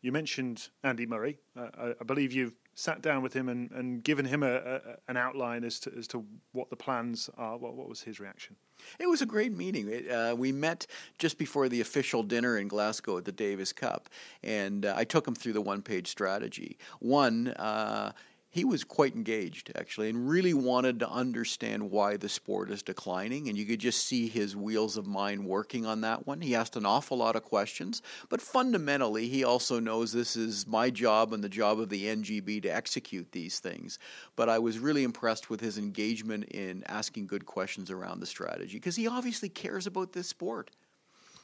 You 0.07 0.13
mentioned 0.13 0.69
Andy 0.85 1.05
Murray. 1.05 1.37
Uh, 1.59 1.67
I, 1.77 1.95
I, 2.01 2.05
believe 2.05 2.33
you've 2.33 2.55
sat 2.77 3.03
down 3.03 3.25
with 3.25 3.33
him 3.33 3.49
and, 3.49 3.73
and 3.73 4.05
given 4.05 4.25
him 4.25 4.45
a, 4.45 4.55
a, 4.55 4.81
an 5.09 5.17
outline 5.17 5.65
as 5.65 5.81
to 5.81 5.93
as 5.99 6.07
to 6.07 6.25
what 6.53 6.71
the 6.71 6.77
plans 6.77 7.29
are. 7.37 7.59
What, 7.59 7.75
what 7.75 7.89
was 7.89 8.03
his 8.03 8.21
reaction? 8.21 8.55
It 9.01 9.09
was 9.09 9.21
a 9.21 9.27
great 9.27 9.51
meeting. 9.51 9.89
It, 9.89 10.09
uh, 10.09 10.37
we 10.39 10.53
met 10.53 10.87
just 11.19 11.39
before 11.39 11.69
the 11.69 11.81
official 11.81 12.23
dinner 12.23 12.57
in 12.57 12.69
Glasgow 12.69 13.19
at 13.19 13.25
the 13.25 13.33
Davis 13.33 13.73
Cup, 13.73 14.09
and 14.45 14.87
uh, 14.87 14.95
I 14.97 15.03
took 15.03 15.27
him 15.27 15.35
through 15.35 15.55
the 15.55 15.61
one 15.61 15.83
page 15.83 16.07
strategy. 16.07 16.79
One, 17.01 17.49
uh, 17.49 18.13
he 18.57 18.65
was 18.65 18.85
quite 18.85 19.15
engaged 19.15 19.71
actually 19.77 20.09
and 20.09 20.27
really 20.31 20.55
wanted 20.55 20.99
to 20.99 21.11
understand 21.11 21.91
why 21.91 22.17
the 22.17 22.29
sport 22.29 22.71
is 22.71 22.83
declining 22.83 23.51
and 23.51 23.59
you 23.59 23.67
could 23.67 23.79
just 23.79 24.07
see 24.07 24.29
his 24.29 24.57
wheels 24.57 24.97
of 24.97 25.07
mind 25.07 25.45
working 25.45 25.85
on 25.85 26.01
that 26.01 26.27
one. 26.27 26.41
He 26.41 26.55
asked 26.55 26.75
an 26.75 26.87
awful 26.87 27.19
lot 27.19 27.37
of 27.37 27.43
questions 27.43 28.01
but 28.31 28.41
fundamentally 28.41 29.29
he 29.29 29.45
also 29.45 29.79
knows 29.79 30.11
this 30.11 30.37
is 30.37 30.67
my 30.67 30.89
job 30.89 31.35
and 31.35 31.45
the 31.45 31.51
job 31.51 31.79
of 31.79 31.91
the 31.91 32.05
ngb 32.05 32.63
to 32.63 32.75
execute 32.75 33.31
these 33.31 33.59
things. 33.59 33.99
But 34.37 34.49
i 34.49 34.59
was 34.59 34.79
really 34.79 35.05
impressed 35.05 35.51
with 35.51 35.61
his 35.61 35.77
engagement 35.77 36.45
in 36.45 36.83
asking 36.87 37.27
good 37.27 37.45
questions 37.45 37.91
around 37.91 38.21
the 38.21 38.27
strategy 38.27 38.79
because 38.79 38.97
he 38.97 39.07
obviously 39.07 39.51
cares 39.51 39.87
about 39.87 40.15
this 40.15 40.29
sport. 40.29 40.71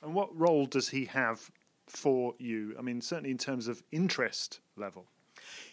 And 0.03 0.15
what 0.15 0.35
role 0.35 0.65
does 0.65 0.89
he 0.89 1.05
have 1.05 1.51
for 1.87 2.35
you? 2.39 2.75
I 2.79 2.81
mean 2.81 3.03
certainly 3.03 3.33
in 3.33 3.37
terms 3.39 3.69
of 3.69 3.83
interest 3.93 4.61
level 4.77 5.12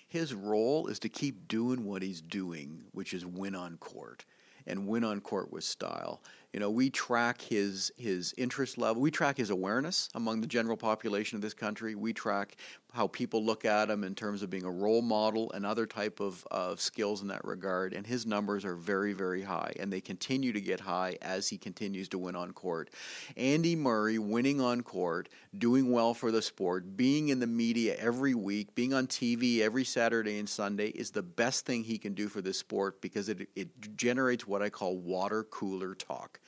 his 0.10 0.34
role 0.34 0.88
is 0.88 1.00
to 1.00 1.10
keep 1.10 1.48
doing 1.48 1.86
what 1.86 2.01
he's 2.01 2.20
doing, 2.20 2.84
which 2.92 3.13
is 3.13 3.25
win 3.25 3.56
on 3.56 3.78
court 3.78 4.25
and 4.66 4.88
win 4.88 5.04
on 5.04 5.22
court 5.22 5.51
with 5.51 5.63
style. 5.63 6.22
You 6.53 6.60
know, 6.60 6.70
we 6.70 6.89
track 6.89 7.41
his 7.41 7.91
his 7.98 8.34
interest 8.38 8.77
level. 8.77 9.01
We 9.01 9.12
track 9.12 9.38
his 9.38 9.50
awareness 9.50 10.10
among 10.15 10.41
the 10.41 10.48
general 10.48 10.77
population 10.77 11.36
of 11.36 11.41
this 11.41 11.53
country. 11.53 11.96
We 11.96 12.13
track 12.13 12.58
how 12.91 13.08
people 13.08 13.44
look 13.44 13.65
at 13.65 13.89
him 13.89 14.03
in 14.03 14.15
terms 14.15 14.41
of 14.41 14.50
being 14.50 14.63
a 14.63 14.72
role 14.72 15.03
model 15.03 15.51
and 15.51 15.63
other 15.63 15.86
type 15.86 16.20
of, 16.20 16.44
of 16.50 16.82
skills 16.82 17.22
in 17.22 17.27
that 17.27 17.46
regard. 17.46 17.94
And 17.94 18.06
his 18.06 18.25
numbers 18.25 18.65
are 18.65 18.75
very, 18.75 19.13
very 19.13 19.44
high, 19.44 19.74
and 19.79 19.94
they 19.94 20.01
continue 20.01 20.51
to 20.53 20.62
get 20.62 20.79
high 20.79 21.18
as 21.22 21.48
he 21.48 21.58
continues 21.60 22.10
to 22.10 22.18
win 22.18 22.36
on 22.36 22.51
court. 22.51 22.89
Andy 23.38 23.75
Murray 23.75 24.18
winning 24.18 24.60
on 24.60 24.82
court, 24.82 25.29
doing 25.56 25.91
well 25.91 26.15
for 26.15 26.32
the 26.32 26.41
sport, 26.41 26.98
being 26.98 27.29
in 27.29 27.39
the 27.39 27.48
media 27.48 27.96
every 28.00 28.34
week, 28.34 28.74
being 28.74 28.94
on 28.94 29.06
TV 29.06 29.60
every 29.60 29.84
Saturday 29.84 30.39
and 30.39 30.50
Sunday 30.50 30.88
is 30.88 31.12
the 31.12 31.22
best 31.22 31.68
thing 31.68 31.84
he 31.84 32.00
can 32.00 32.15
do 32.15 32.27
for 32.27 32.41
this 32.41 32.58
sport 32.58 33.01
because 33.01 33.29
it, 33.29 33.48
it 33.56 33.96
generates 33.96 34.48
what 34.48 34.60
what 34.60 34.65
I 34.65 34.70
call 34.70 34.98
water 34.98 35.44
cooler 35.46 35.96
talk. 35.96 36.38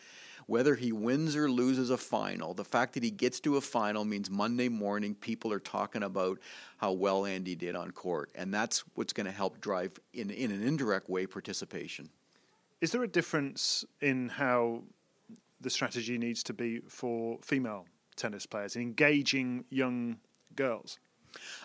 Whether 0.47 0.75
he 0.75 0.91
wins 0.91 1.35
or 1.35 1.49
loses 1.49 1.89
a 1.89 1.97
final, 1.97 2.53
the 2.53 2.65
fact 2.65 2.93
that 2.93 3.03
he 3.03 3.11
gets 3.11 3.39
to 3.41 3.57
a 3.57 3.61
final 3.61 4.03
means 4.03 4.29
Monday 4.29 4.69
morning 4.69 5.15
people 5.15 5.53
are 5.53 5.59
talking 5.59 6.03
about 6.03 6.39
how 6.77 6.91
well 6.93 7.25
Andy 7.25 7.55
did 7.55 7.75
on 7.75 7.91
court. 7.91 8.31
And 8.35 8.53
that's 8.53 8.83
what's 8.95 9.13
going 9.13 9.27
to 9.27 9.31
help 9.31 9.61
drive, 9.61 9.99
in, 10.13 10.29
in 10.29 10.51
an 10.51 10.63
indirect 10.63 11.09
way, 11.09 11.27
participation. 11.27 12.09
Is 12.81 12.91
there 12.91 13.03
a 13.03 13.07
difference 13.07 13.85
in 14.01 14.29
how 14.29 14.83
the 15.61 15.69
strategy 15.69 16.17
needs 16.17 16.41
to 16.43 16.53
be 16.53 16.79
for 16.87 17.37
female 17.43 17.85
tennis 18.15 18.47
players, 18.47 18.75
engaging 18.75 19.65
young 19.69 20.17
girls? 20.55 20.97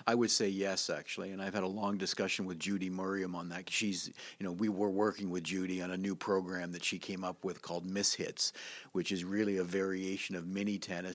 I 0.07 0.15
would 0.15 0.31
say 0.31 0.49
yes, 0.49 0.91
actually, 0.91 1.33
and 1.33 1.43
I've 1.43 1.55
had 1.55 1.63
a 1.63 1.69
long 1.69 1.97
discussion 1.97 2.45
with 2.45 2.59
Judy 2.59 2.91
Murray 2.91 3.25
on 3.25 3.49
that. 3.49 3.69
She's, 3.71 4.13
you 4.39 4.45
know, 4.45 4.53
we 4.53 4.69
were 4.69 4.91
working 4.91 5.31
with 5.31 5.45
Judy 5.45 5.83
on 5.83 5.91
a 5.91 5.97
new 5.97 6.15
program 6.15 6.73
that 6.73 6.85
she 6.85 6.99
came 6.99 7.25
up 7.25 7.45
with 7.45 7.63
called 7.63 7.85
Miss 7.85 8.15
Hits, 8.15 8.53
which 8.93 9.13
is 9.13 9.25
really 9.25 9.57
a 9.57 9.65
variation 9.65 10.37
of 10.37 10.47
mini 10.47 10.79
tennis. 10.79 11.15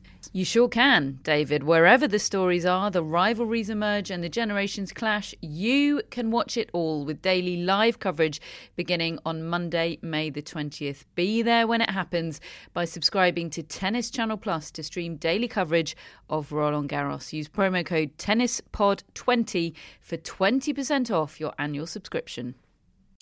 You 0.33 0.45
sure 0.45 0.69
can, 0.69 1.19
David. 1.23 1.63
Wherever 1.63 2.07
the 2.07 2.17
stories 2.17 2.65
are, 2.65 2.89
the 2.89 3.03
rivalries 3.03 3.69
emerge, 3.69 4.09
and 4.09 4.23
the 4.23 4.29
generations 4.29 4.93
clash, 4.93 5.35
you 5.41 6.01
can 6.09 6.31
watch 6.31 6.55
it 6.55 6.69
all 6.71 7.03
with 7.03 7.21
daily 7.21 7.57
live 7.57 7.99
coverage 7.99 8.39
beginning 8.77 9.19
on 9.25 9.43
Monday, 9.43 9.97
May 10.01 10.29
the 10.29 10.41
20th. 10.41 11.03
Be 11.15 11.41
there 11.41 11.67
when 11.67 11.81
it 11.81 11.89
happens 11.89 12.39
by 12.73 12.85
subscribing 12.85 13.49
to 13.49 13.61
Tennis 13.61 14.09
Channel 14.09 14.37
Plus 14.37 14.71
to 14.71 14.83
stream 14.83 15.17
daily 15.17 15.49
coverage 15.49 15.97
of 16.29 16.53
Roland 16.53 16.87
Garros. 16.87 17.33
Use 17.33 17.49
promo 17.49 17.85
code 17.85 18.17
TennisPod20 18.17 19.73
for 19.99 20.15
20% 20.15 21.11
off 21.13 21.41
your 21.41 21.53
annual 21.59 21.85
subscription 21.85 22.55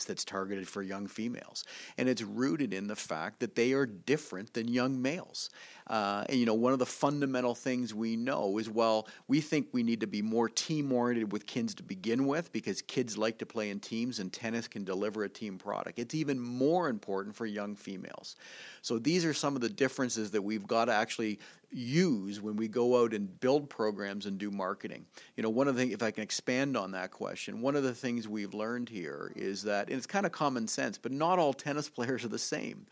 that's 0.05 0.23
targeted 0.23 0.67
for 0.67 0.81
young 0.81 1.07
females. 1.07 1.63
And 1.97 2.09
it's 2.09 2.21
rooted 2.21 2.73
in 2.73 2.87
the 2.87 2.95
fact 2.95 3.39
that 3.39 3.55
they 3.55 3.73
are 3.73 3.85
different 3.85 4.53
than 4.53 4.67
young 4.67 5.01
males. 5.01 5.49
Uh, 5.87 6.23
and, 6.29 6.39
you 6.39 6.45
know, 6.45 6.53
one 6.53 6.71
of 6.71 6.79
the 6.79 6.85
fundamental 6.85 7.55
things 7.55 7.93
we 7.93 8.15
know 8.15 8.59
is, 8.59 8.69
well, 8.69 9.07
we 9.27 9.41
think 9.41 9.67
we 9.71 9.81
need 9.81 10.01
to 10.01 10.07
be 10.07 10.21
more 10.21 10.47
team 10.47 10.91
oriented 10.91 11.31
with 11.31 11.47
kids 11.47 11.73
to 11.75 11.83
begin 11.83 12.27
with 12.27 12.51
because 12.51 12.81
kids 12.83 13.17
like 13.17 13.39
to 13.39 13.45
play 13.45 13.71
in 13.71 13.79
teams 13.79 14.19
and 14.19 14.31
tennis 14.31 14.67
can 14.67 14.83
deliver 14.83 15.23
a 15.23 15.29
team 15.29 15.57
product. 15.57 15.97
It's 15.97 16.13
even 16.13 16.39
more 16.39 16.89
important 16.89 17.35
for 17.35 17.47
young 17.47 17.75
females. 17.75 18.35
So 18.83 18.99
these 18.99 19.25
are 19.25 19.33
some 19.33 19.55
of 19.55 19.61
the 19.61 19.69
differences 19.69 20.31
that 20.31 20.43
we've 20.43 20.67
got 20.67 20.85
to 20.85 20.93
actually 20.93 21.39
use 21.71 22.41
when 22.41 22.55
we 22.55 22.67
go 22.67 23.01
out 23.01 23.13
and 23.13 23.39
build 23.39 23.69
programs 23.69 24.25
and 24.25 24.38
do 24.38 24.51
marketing. 24.51 25.05
You 25.36 25.43
know, 25.43 25.49
one 25.49 25.67
of 25.67 25.75
the 25.75 25.82
things, 25.82 25.93
if 25.93 26.03
I 26.03 26.12
can 26.12 26.23
expand 26.23 26.75
on 26.75 26.91
that 26.91 27.12
question, 27.12 27.62
one 27.62 27.75
of 27.75 27.84
the 27.84 27.93
things 27.93 28.27
we've 28.27 28.53
learned 28.53 28.89
here 28.89 29.32
is 29.36 29.63
that, 29.63 29.88
and 29.88 29.97
it's 29.97 30.08
kind 30.08 30.25
of 30.25 30.32
common 30.32 30.67
sense, 30.67 30.97
but 30.97 31.12
not 31.12 31.39
all 31.39 31.53
tennis 31.53 31.89
players 31.89 32.25
are 32.25 32.29
the 32.29 32.39
same. 32.39 32.86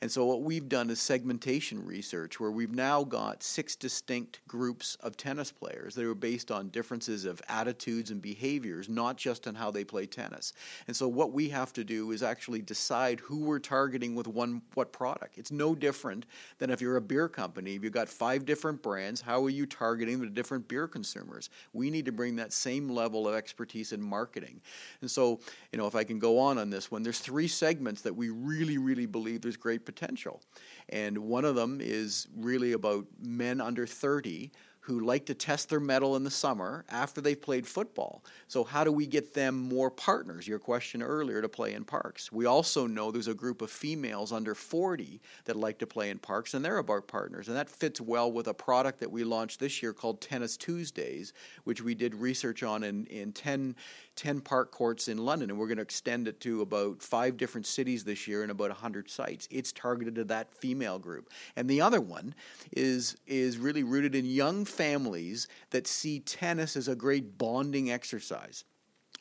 And 0.00 0.10
so 0.10 0.24
what 0.26 0.42
we've 0.42 0.68
done 0.68 0.90
is 0.90 1.00
segmentation 1.00 1.84
research, 1.84 2.38
where 2.38 2.52
we've 2.52 2.74
now 2.74 3.02
got 3.02 3.42
six 3.42 3.74
distinct 3.74 4.40
groups 4.46 4.96
of 5.00 5.16
tennis 5.16 5.50
players 5.50 5.96
that 5.96 6.04
are 6.04 6.14
based 6.14 6.52
on 6.52 6.68
differences 6.68 7.24
of 7.24 7.42
attitudes 7.48 8.12
and 8.12 8.22
behaviors, 8.22 8.88
not 8.88 9.16
just 9.16 9.48
on 9.48 9.56
how 9.56 9.72
they 9.72 9.82
play 9.82 10.06
tennis. 10.06 10.52
And 10.86 10.94
so 10.94 11.08
what 11.08 11.32
we 11.32 11.48
have 11.48 11.72
to 11.72 11.82
do 11.82 12.12
is 12.12 12.22
actually 12.22 12.62
decide 12.62 13.18
who 13.18 13.40
we're 13.40 13.58
targeting 13.58 14.14
with 14.14 14.28
one 14.28 14.62
what 14.74 14.92
product. 14.92 15.36
It's 15.36 15.50
no 15.50 15.74
different 15.74 16.26
than 16.58 16.70
if 16.70 16.80
you're 16.80 16.96
a 16.96 17.00
beer 17.00 17.28
company. 17.28 17.74
If 17.74 17.82
you've 17.82 17.92
got 17.92 18.08
five 18.08 18.46
different 18.46 18.80
brands, 18.82 19.20
how 19.20 19.44
are 19.44 19.50
you 19.50 19.66
targeting 19.66 20.20
the 20.20 20.26
different 20.26 20.68
beer 20.68 20.86
consumers? 20.86 21.50
We 21.72 21.90
need 21.90 22.04
to 22.04 22.12
bring 22.12 22.36
that 22.36 22.52
same 22.52 22.88
level 22.88 23.26
of 23.26 23.34
expertise 23.34 23.92
in 23.92 24.00
marketing. 24.00 24.60
And 25.00 25.10
so, 25.10 25.40
you 25.72 25.78
know, 25.78 25.88
if 25.88 25.96
I 25.96 26.04
can 26.04 26.20
go 26.20 26.38
on 26.38 26.56
on 26.56 26.70
this 26.70 26.88
one, 26.88 27.02
there's 27.02 27.18
three 27.18 27.48
segments 27.48 28.02
that 28.02 28.14
we 28.14 28.30
really, 28.30 28.78
really 28.78 29.06
believe 29.06 29.40
there's 29.40 29.56
great 29.56 29.87
potential. 29.88 30.42
And 30.90 31.16
one 31.16 31.46
of 31.46 31.54
them 31.54 31.80
is 31.80 32.28
really 32.36 32.72
about 32.72 33.06
men 33.18 33.60
under 33.60 33.86
30 33.86 34.52
who 34.88 35.00
like 35.00 35.26
to 35.26 35.34
test 35.34 35.68
their 35.68 35.80
mettle 35.80 36.16
in 36.16 36.24
the 36.24 36.30
summer 36.30 36.82
after 36.88 37.20
they've 37.20 37.42
played 37.42 37.66
football. 37.66 38.24
So, 38.46 38.64
how 38.64 38.84
do 38.84 38.90
we 38.90 39.06
get 39.06 39.34
them 39.34 39.54
more 39.54 39.90
partners? 39.90 40.48
Your 40.48 40.58
question 40.58 41.02
earlier 41.02 41.42
to 41.42 41.48
play 41.48 41.74
in 41.74 41.84
parks. 41.84 42.32
We 42.32 42.46
also 42.46 42.86
know 42.86 43.10
there's 43.10 43.28
a 43.28 43.34
group 43.34 43.60
of 43.60 43.70
females 43.70 44.32
under 44.32 44.54
40 44.54 45.20
that 45.44 45.56
like 45.56 45.78
to 45.80 45.86
play 45.86 46.08
in 46.08 46.18
parks, 46.18 46.54
and 46.54 46.64
they're 46.64 46.78
about 46.78 47.06
partners. 47.06 47.48
And 47.48 47.56
that 47.58 47.68
fits 47.68 48.00
well 48.00 48.32
with 48.32 48.48
a 48.48 48.54
product 48.54 49.00
that 49.00 49.12
we 49.12 49.24
launched 49.24 49.60
this 49.60 49.82
year 49.82 49.92
called 49.92 50.22
Tennis 50.22 50.56
Tuesdays, 50.56 51.34
which 51.64 51.82
we 51.82 51.94
did 51.94 52.14
research 52.14 52.62
on 52.62 52.82
in, 52.82 53.04
in 53.08 53.32
10 53.32 53.76
10 54.18 54.40
park 54.40 54.72
courts 54.72 55.06
in 55.06 55.16
London, 55.16 55.48
and 55.48 55.58
we're 55.58 55.68
going 55.68 55.76
to 55.76 55.82
extend 55.82 56.26
it 56.26 56.40
to 56.40 56.60
about 56.60 57.00
five 57.00 57.36
different 57.36 57.64
cities 57.64 58.02
this 58.02 58.26
year 58.26 58.42
and 58.42 58.50
about 58.50 58.68
100 58.68 59.08
sites. 59.08 59.46
It's 59.48 59.70
targeted 59.70 60.16
to 60.16 60.24
that 60.24 60.52
female 60.52 60.98
group. 60.98 61.30
And 61.54 61.70
the 61.70 61.80
other 61.80 62.00
one 62.00 62.34
is, 62.72 63.16
is 63.28 63.58
really 63.58 63.84
rooted 63.84 64.16
in 64.16 64.26
young 64.26 64.64
families 64.78 65.48
that 65.70 65.86
see 65.86 66.20
tennis 66.20 66.76
as 66.76 66.88
a 66.88 66.96
great 66.96 67.36
bonding 67.36 67.90
exercise 67.90 68.64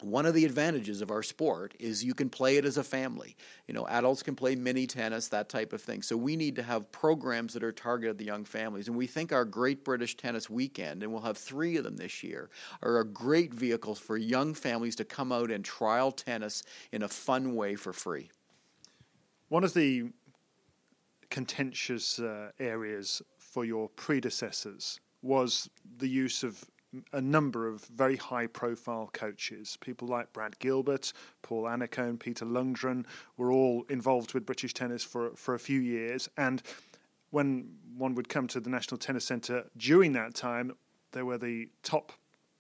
one 0.02 0.28
of 0.28 0.36
the 0.36 0.46
advantages 0.46 1.02
of 1.02 1.10
our 1.10 1.24
sport 1.24 1.74
is 1.80 2.04
you 2.04 2.14
can 2.14 2.30
play 2.30 2.58
it 2.58 2.66
as 2.66 2.78
a 2.78 2.84
family. 2.84 3.36
You 3.68 3.74
know, 3.74 3.88
adults 3.88 4.22
can 4.22 4.36
play 4.36 4.56
mini 4.56 4.86
tennis, 4.86 5.28
that 5.30 5.50
type 5.50 5.74
of 5.74 5.82
thing. 5.82 6.04
So 6.04 6.16
we 6.16 6.36
need 6.36 6.56
to 6.58 6.64
have 6.64 6.92
programs 6.92 7.54
that 7.54 7.64
are 7.64 7.72
targeted 7.72 8.12
at 8.12 8.18
the 8.20 8.26
young 8.26 8.46
families. 8.46 8.88
And 8.88 8.96
we 8.96 9.08
think 9.08 9.34
our 9.34 9.44
Great 9.44 9.84
British 9.84 10.16
Tennis 10.16 10.50
Weekend, 10.50 11.02
and 11.02 11.12
we'll 11.12 11.24
have 11.24 11.38
three 11.38 11.78
of 11.78 11.84
them 11.84 11.98
this 11.98 12.24
year, 12.24 12.52
are 12.84 13.00
a 13.00 13.06
great 13.06 13.54
vehicle 13.54 13.96
for 13.96 14.18
young 14.18 14.54
families 14.54 14.96
to 14.98 15.04
come 15.04 15.32
out 15.32 15.50
and 15.50 15.66
trial 15.66 16.12
tennis 16.12 16.64
in 16.92 17.02
a 17.02 17.08
fun 17.08 17.56
way 17.56 17.76
for 17.76 17.92
free. 17.92 18.30
One 19.50 19.64
of 19.64 19.74
the 19.74 20.12
contentious 21.32 22.20
uh, 22.20 22.52
areas 22.60 23.24
for 23.40 23.66
your 23.66 23.90
predecessors 23.90 25.00
was 25.22 25.70
the 25.98 26.08
use 26.08 26.44
of 26.44 26.64
a 27.14 27.22
number 27.22 27.68
of 27.68 27.84
very 27.86 28.16
high 28.16 28.48
profile 28.48 29.10
coaches. 29.14 29.78
People 29.82 30.08
like 30.08 30.32
Brad 30.34 30.58
Gilbert, 30.60 31.12
Paul 31.42 31.64
Annacone, 31.64 32.20
Peter 32.20 32.46
Lundgren 32.46 33.06
were 33.36 33.52
all 33.52 33.86
involved 33.90 34.34
with 34.34 34.46
British 34.46 34.74
tennis 34.74 35.04
for, 35.04 35.32
for 35.36 35.54
a 35.54 35.60
few 35.60 35.80
years. 35.80 36.30
And 36.38 36.62
when 37.32 37.70
one 37.98 38.16
would 38.16 38.30
come 38.30 38.48
to 38.48 38.60
the 38.60 38.70
National 38.70 38.98
Tennis 38.98 39.26
Centre 39.26 39.66
during 39.76 40.14
that 40.14 40.34
time, 40.34 40.76
there 41.12 41.26
were 41.26 41.38
the 41.38 41.70
top 41.84 42.14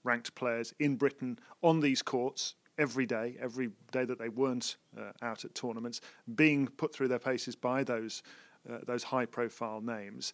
ranked 0.03 0.35
players 0.35 0.73
in 0.79 0.95
Britain 0.95 1.39
on 1.61 1.79
these 1.79 2.01
courts 2.01 2.55
every 2.77 3.05
day, 3.05 3.35
every 3.41 3.69
day 3.91 4.05
that 4.05 4.19
they 4.19 4.29
weren't 4.29 4.77
uh, 4.97 5.11
out 5.21 5.45
at 5.45 5.55
tournaments, 5.55 6.01
being 6.35 6.67
put 6.67 6.93
through 6.93 7.07
their 7.07 7.19
paces 7.19 7.55
by 7.55 7.83
those 7.83 8.23
uh, 8.69 8.79
those 8.85 9.03
high 9.03 9.25
profile 9.25 9.79
names. 9.79 10.33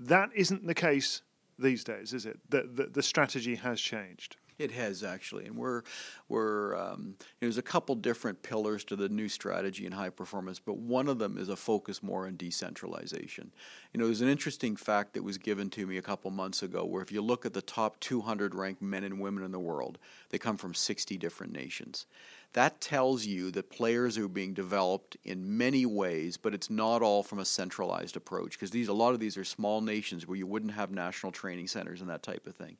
That 0.00 0.30
isn't 0.34 0.66
the 0.66 0.74
case 0.74 1.22
these 1.58 1.84
days, 1.84 2.12
is 2.12 2.26
it? 2.26 2.38
The, 2.48 2.68
the, 2.72 2.86
the 2.86 3.02
strategy 3.02 3.56
has 3.56 3.80
changed. 3.80 4.36
It 4.58 4.72
has 4.72 5.04
actually, 5.04 5.46
and 5.46 5.56
we're 5.56 5.82
we're 6.28 6.76
um, 6.76 7.14
there's 7.38 7.58
a 7.58 7.62
couple 7.62 7.94
different 7.94 8.42
pillars 8.42 8.82
to 8.84 8.96
the 8.96 9.08
new 9.08 9.28
strategy 9.28 9.86
in 9.86 9.92
high 9.92 10.10
performance, 10.10 10.58
but 10.58 10.78
one 10.78 11.06
of 11.06 11.20
them 11.20 11.38
is 11.38 11.48
a 11.48 11.54
focus 11.54 12.02
more 12.02 12.26
on 12.26 12.36
decentralization. 12.36 13.52
You 13.92 14.00
know, 14.00 14.06
there's 14.06 14.20
an 14.20 14.28
interesting 14.28 14.74
fact 14.74 15.14
that 15.14 15.22
was 15.22 15.38
given 15.38 15.70
to 15.70 15.86
me 15.86 15.96
a 15.96 16.02
couple 16.02 16.32
months 16.32 16.64
ago, 16.64 16.84
where 16.84 17.02
if 17.02 17.12
you 17.12 17.22
look 17.22 17.46
at 17.46 17.52
the 17.52 17.62
top 17.62 18.00
200 18.00 18.52
ranked 18.52 18.82
men 18.82 19.04
and 19.04 19.20
women 19.20 19.44
in 19.44 19.52
the 19.52 19.60
world, 19.60 19.96
they 20.30 20.38
come 20.38 20.56
from 20.56 20.74
60 20.74 21.16
different 21.18 21.52
nations. 21.52 22.06
That 22.54 22.80
tells 22.80 23.26
you 23.26 23.50
that 23.52 23.70
players 23.70 24.16
are 24.16 24.26
being 24.26 24.54
developed 24.54 25.16
in 25.24 25.58
many 25.58 25.84
ways, 25.84 26.36
but 26.38 26.54
it's 26.54 26.70
not 26.70 27.02
all 27.02 27.22
from 27.22 27.38
a 27.38 27.44
centralized 27.44 28.16
approach 28.16 28.52
because 28.52 28.70
these 28.70 28.88
a 28.88 28.92
lot 28.92 29.12
of 29.12 29.20
these 29.20 29.36
are 29.36 29.44
small 29.44 29.82
nations 29.82 30.26
where 30.26 30.36
you 30.36 30.46
wouldn't 30.46 30.72
have 30.72 30.90
national 30.90 31.30
training 31.30 31.68
centers 31.68 32.00
and 32.00 32.08
that 32.08 32.22
type 32.22 32.46
of 32.46 32.56
thing. 32.56 32.78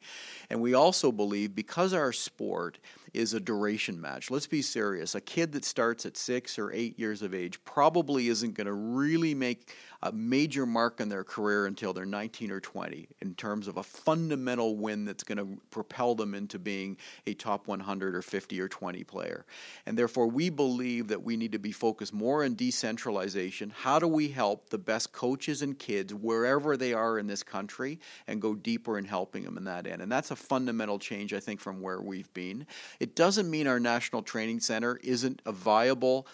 And 0.48 0.62
we 0.62 0.72
also 0.72 1.12
believe 1.12 1.54
because 1.54 1.92
our 1.92 2.12
sport 2.12 2.78
is 3.12 3.34
a 3.34 3.40
duration 3.40 4.00
match. 4.00 4.30
Let's 4.30 4.46
be 4.46 4.62
serious. 4.62 5.14
A 5.14 5.20
kid 5.20 5.52
that 5.52 5.64
starts 5.64 6.06
at 6.06 6.16
6 6.16 6.58
or 6.58 6.72
8 6.72 6.98
years 6.98 7.22
of 7.22 7.34
age 7.34 7.62
probably 7.64 8.28
isn't 8.28 8.54
going 8.54 8.66
to 8.66 8.72
really 8.72 9.34
make 9.34 9.74
a 10.02 10.12
major 10.12 10.64
mark 10.64 11.00
in 11.00 11.08
their 11.08 11.24
career 11.24 11.66
until 11.66 11.92
they're 11.92 12.06
19 12.06 12.50
or 12.50 12.60
20 12.60 13.08
in 13.20 13.34
terms 13.34 13.66
of 13.66 13.76
a 13.76 13.82
fundamental 13.82 14.76
win 14.76 15.04
that's 15.04 15.24
going 15.24 15.38
to 15.38 15.60
propel 15.70 16.14
them 16.14 16.34
into 16.34 16.58
being 16.58 16.96
a 17.26 17.34
top 17.34 17.66
100 17.66 18.14
or 18.14 18.22
50 18.22 18.60
or 18.60 18.68
20 18.68 19.02
player. 19.04 19.44
And 19.86 19.98
therefore, 19.98 20.28
we 20.28 20.50
believe 20.50 21.08
that 21.08 21.22
we 21.22 21.36
need 21.36 21.52
to 21.52 21.58
be 21.58 21.72
focused 21.72 22.12
more 22.12 22.44
on 22.44 22.54
decentralization. 22.54 23.70
How 23.70 23.98
do 23.98 24.06
we 24.06 24.28
help 24.28 24.70
the 24.70 24.78
best 24.78 25.12
coaches 25.12 25.62
and 25.62 25.78
kids 25.78 26.14
wherever 26.14 26.76
they 26.76 26.92
are 26.92 27.18
in 27.18 27.26
this 27.26 27.42
country 27.42 27.98
and 28.26 28.40
go 28.40 28.54
deeper 28.54 28.98
in 28.98 29.04
helping 29.04 29.42
them 29.42 29.56
in 29.56 29.64
that 29.64 29.86
end? 29.86 30.00
And 30.00 30.12
that's 30.12 30.30
a 30.30 30.36
fundamental 30.36 30.98
change, 30.98 31.34
I 31.34 31.40
think, 31.40 31.60
from 31.60 31.80
where 31.80 32.00
we've 32.00 32.32
been. 32.34 32.66
It 33.00 33.16
doesn't 33.16 33.50
mean 33.50 33.66
our 33.66 33.80
national 33.80 34.22
training 34.22 34.60
center 34.60 34.96
isn't 35.02 35.42
a 35.44 35.52
viable 35.52 36.28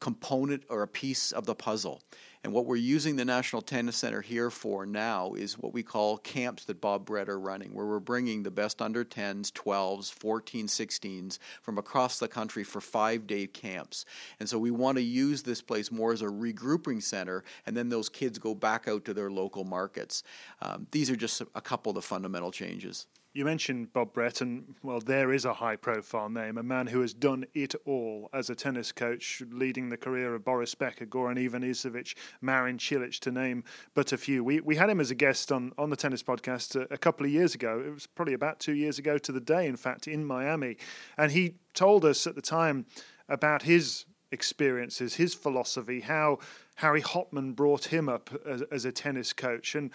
component 0.00 0.64
or 0.68 0.82
a 0.82 0.88
piece 0.88 1.32
of 1.32 1.46
the 1.46 1.54
puzzle. 1.54 2.00
And 2.44 2.52
what 2.52 2.66
we're 2.66 2.74
using 2.74 3.14
the 3.14 3.24
National 3.24 3.62
Tennis 3.62 3.96
Center 3.96 4.20
here 4.20 4.50
for 4.50 4.84
now 4.84 5.34
is 5.34 5.56
what 5.56 5.72
we 5.72 5.84
call 5.84 6.18
camps 6.18 6.64
that 6.64 6.80
Bob 6.80 7.06
Brett 7.06 7.28
are 7.28 7.38
running, 7.38 7.72
where 7.72 7.86
we're 7.86 8.00
bringing 8.00 8.42
the 8.42 8.50
best 8.50 8.82
under 8.82 9.04
10s, 9.04 9.52
12s, 9.52 10.12
14s, 10.12 10.64
16s 10.64 11.38
from 11.60 11.78
across 11.78 12.18
the 12.18 12.26
country 12.26 12.64
for 12.64 12.80
five 12.80 13.28
day 13.28 13.46
camps. 13.46 14.04
And 14.40 14.48
so 14.48 14.58
we 14.58 14.72
want 14.72 14.98
to 14.98 15.02
use 15.02 15.44
this 15.44 15.62
place 15.62 15.92
more 15.92 16.12
as 16.12 16.22
a 16.22 16.26
regrouping 16.26 17.00
center, 17.00 17.44
and 17.64 17.76
then 17.76 17.88
those 17.88 18.08
kids 18.08 18.40
go 18.40 18.56
back 18.56 18.88
out 18.88 19.04
to 19.04 19.14
their 19.14 19.30
local 19.30 19.62
markets. 19.62 20.24
Um, 20.60 20.88
these 20.90 21.10
are 21.10 21.16
just 21.16 21.42
a 21.54 21.60
couple 21.60 21.90
of 21.90 21.94
the 21.94 22.02
fundamental 22.02 22.50
changes. 22.50 23.06
You 23.34 23.46
mentioned 23.46 23.94
Bob 23.94 24.12
Brett, 24.12 24.42
and 24.42 24.74
well, 24.82 25.00
there 25.00 25.32
is 25.32 25.46
a 25.46 25.54
high 25.54 25.76
profile 25.76 26.28
name, 26.28 26.58
a 26.58 26.62
man 26.62 26.86
who 26.86 27.00
has 27.00 27.14
done 27.14 27.46
it 27.54 27.74
all 27.86 28.28
as 28.34 28.50
a 28.50 28.54
tennis 28.54 28.92
coach, 28.92 29.42
leading 29.50 29.88
the 29.88 29.96
career 29.96 30.34
of 30.34 30.44
Boris 30.44 30.74
Becker, 30.74 31.06
Goran 31.06 31.38
Ivanisevic, 31.38 32.14
Marin 32.42 32.76
Cilic, 32.76 33.20
to 33.20 33.30
name 33.32 33.64
but 33.94 34.12
a 34.12 34.18
few. 34.18 34.44
We, 34.44 34.60
we 34.60 34.76
had 34.76 34.90
him 34.90 35.00
as 35.00 35.10
a 35.10 35.14
guest 35.14 35.50
on, 35.50 35.72
on 35.78 35.88
the 35.88 35.96
tennis 35.96 36.22
podcast 36.22 36.76
a, 36.76 36.92
a 36.92 36.98
couple 36.98 37.24
of 37.24 37.32
years 37.32 37.54
ago. 37.54 37.82
It 37.86 37.94
was 37.94 38.06
probably 38.06 38.34
about 38.34 38.60
two 38.60 38.74
years 38.74 38.98
ago 38.98 39.16
to 39.16 39.32
the 39.32 39.40
day, 39.40 39.66
in 39.66 39.76
fact, 39.76 40.08
in 40.08 40.26
Miami. 40.26 40.76
And 41.16 41.32
he 41.32 41.54
told 41.72 42.04
us 42.04 42.26
at 42.26 42.34
the 42.34 42.42
time 42.42 42.84
about 43.30 43.62
his 43.62 44.04
experiences, 44.30 45.14
his 45.14 45.32
philosophy, 45.32 46.00
how 46.00 46.38
Harry 46.74 47.00
Hopman 47.00 47.56
brought 47.56 47.86
him 47.86 48.10
up 48.10 48.28
as, 48.46 48.60
as 48.70 48.84
a 48.84 48.92
tennis 48.92 49.32
coach. 49.32 49.74
And 49.74 49.90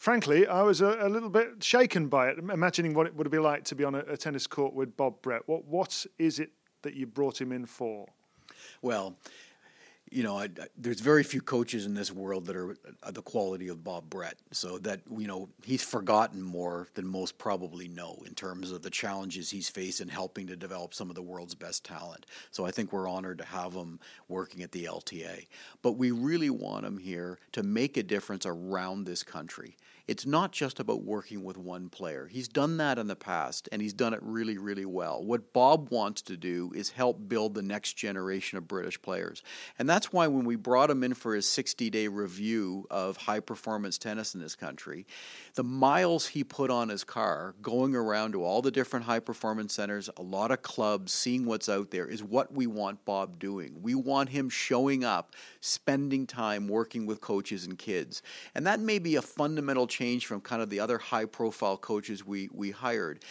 frankly, 0.00 0.46
I 0.46 0.62
was 0.62 0.80
a, 0.80 0.96
a, 1.00 1.08
little 1.08 1.28
bit 1.28 1.62
shaken 1.62 2.08
by 2.08 2.30
it, 2.30 2.38
imagining 2.38 2.94
what 2.94 3.06
it 3.06 3.14
would 3.14 3.30
be 3.30 3.38
like 3.38 3.64
to 3.66 3.76
be 3.76 3.84
on 3.84 3.94
a, 3.94 4.00
a 4.00 4.16
tennis 4.16 4.48
court 4.48 4.74
with 4.74 4.96
Bob 4.96 5.22
Brett. 5.22 5.42
What 5.46 5.66
what 5.66 6.04
is 6.18 6.40
it 6.40 6.50
that 6.82 6.94
you 6.94 7.06
brought 7.06 7.40
him 7.40 7.52
in 7.52 7.66
for? 7.66 8.08
Well, 8.82 9.16
you 10.10 10.24
know, 10.24 10.36
I, 10.36 10.44
I, 10.44 10.66
there's 10.76 11.00
very 11.00 11.22
few 11.22 11.40
coaches 11.40 11.86
in 11.86 11.94
this 11.94 12.10
world 12.10 12.46
that 12.46 12.56
are 12.56 12.76
uh, 13.02 13.10
the 13.12 13.22
quality 13.22 13.68
of 13.68 13.84
Bob 13.84 14.10
Brett. 14.10 14.36
So 14.50 14.78
that 14.78 15.02
you 15.16 15.28
know, 15.28 15.48
he's 15.62 15.84
forgotten 15.84 16.42
more 16.42 16.88
than 16.94 17.06
most 17.06 17.38
probably 17.38 17.86
know 17.86 18.20
in 18.26 18.34
terms 18.34 18.72
of 18.72 18.82
the 18.82 18.90
challenges 18.90 19.50
he's 19.50 19.68
faced 19.68 20.00
in 20.00 20.08
helping 20.08 20.46
to 20.48 20.56
develop 20.56 20.94
some 20.94 21.10
of 21.10 21.14
the 21.14 21.22
world's 21.22 21.54
best 21.54 21.84
talent. 21.84 22.26
So 22.50 22.64
I 22.64 22.70
think 22.70 22.92
we're 22.92 23.08
honored 23.08 23.38
to 23.38 23.44
have 23.44 23.74
him 23.74 24.00
working 24.28 24.62
at 24.62 24.72
the 24.72 24.84
LTA. 24.84 25.46
But 25.82 25.92
we 25.92 26.10
really 26.10 26.50
want 26.50 26.86
him 26.86 26.98
here 26.98 27.38
to 27.52 27.62
make 27.62 27.96
a 27.96 28.02
difference 28.02 28.46
around 28.46 29.04
this 29.04 29.22
country 29.22 29.76
it's 30.10 30.26
not 30.26 30.50
just 30.50 30.80
about 30.80 31.04
working 31.04 31.44
with 31.44 31.56
one 31.56 31.88
player. 31.88 32.26
He's 32.26 32.48
done 32.48 32.78
that 32.78 32.98
in 32.98 33.06
the 33.06 33.14
past 33.14 33.68
and 33.70 33.80
he's 33.80 33.92
done 33.92 34.12
it 34.12 34.18
really, 34.24 34.58
really 34.58 34.84
well. 34.84 35.22
What 35.22 35.52
Bob 35.52 35.92
wants 35.92 36.20
to 36.22 36.36
do 36.36 36.72
is 36.74 36.90
help 36.90 37.28
build 37.28 37.54
the 37.54 37.62
next 37.62 37.92
generation 37.92 38.58
of 38.58 38.66
British 38.66 39.00
players. 39.00 39.44
And 39.78 39.88
that's 39.88 40.12
why 40.12 40.26
when 40.26 40.44
we 40.44 40.56
brought 40.56 40.90
him 40.90 41.04
in 41.04 41.14
for 41.14 41.36
his 41.36 41.48
60 41.48 41.90
day 41.90 42.08
review 42.08 42.88
of 42.90 43.18
high 43.18 43.38
performance 43.38 43.98
tennis 43.98 44.34
in 44.34 44.40
this 44.40 44.56
country, 44.56 45.06
the 45.54 45.62
miles 45.62 46.26
he 46.26 46.42
put 46.42 46.72
on 46.72 46.88
his 46.88 47.04
car 47.04 47.54
going 47.62 47.94
around 47.94 48.32
to 48.32 48.42
all 48.42 48.62
the 48.62 48.72
different 48.72 49.06
high 49.06 49.20
performance 49.20 49.74
centers, 49.74 50.10
a 50.16 50.22
lot 50.22 50.50
of 50.50 50.60
clubs, 50.62 51.12
seeing 51.12 51.46
what's 51.46 51.68
out 51.68 51.92
there 51.92 52.08
is 52.08 52.20
what 52.20 52.52
we 52.52 52.66
want 52.66 53.04
Bob 53.04 53.38
doing. 53.38 53.80
We 53.80 53.94
want 53.94 54.30
him 54.30 54.48
showing 54.48 55.04
up, 55.04 55.36
spending 55.60 56.26
time 56.26 56.66
working 56.66 57.06
with 57.06 57.20
coaches 57.20 57.64
and 57.64 57.78
kids. 57.78 58.22
And 58.56 58.66
that 58.66 58.80
may 58.80 58.98
be 58.98 59.14
a 59.14 59.22
fundamental 59.22 59.86
change 59.86 59.99
change 60.00 60.24
from 60.24 60.40
kind 60.40 60.62
of 60.62 60.70
the 60.70 60.80
other 60.80 60.96
high 60.96 61.26
profile 61.26 61.76
coaches 61.76 62.24
we, 62.24 62.48
we 62.52 62.70
hired. 62.70 63.22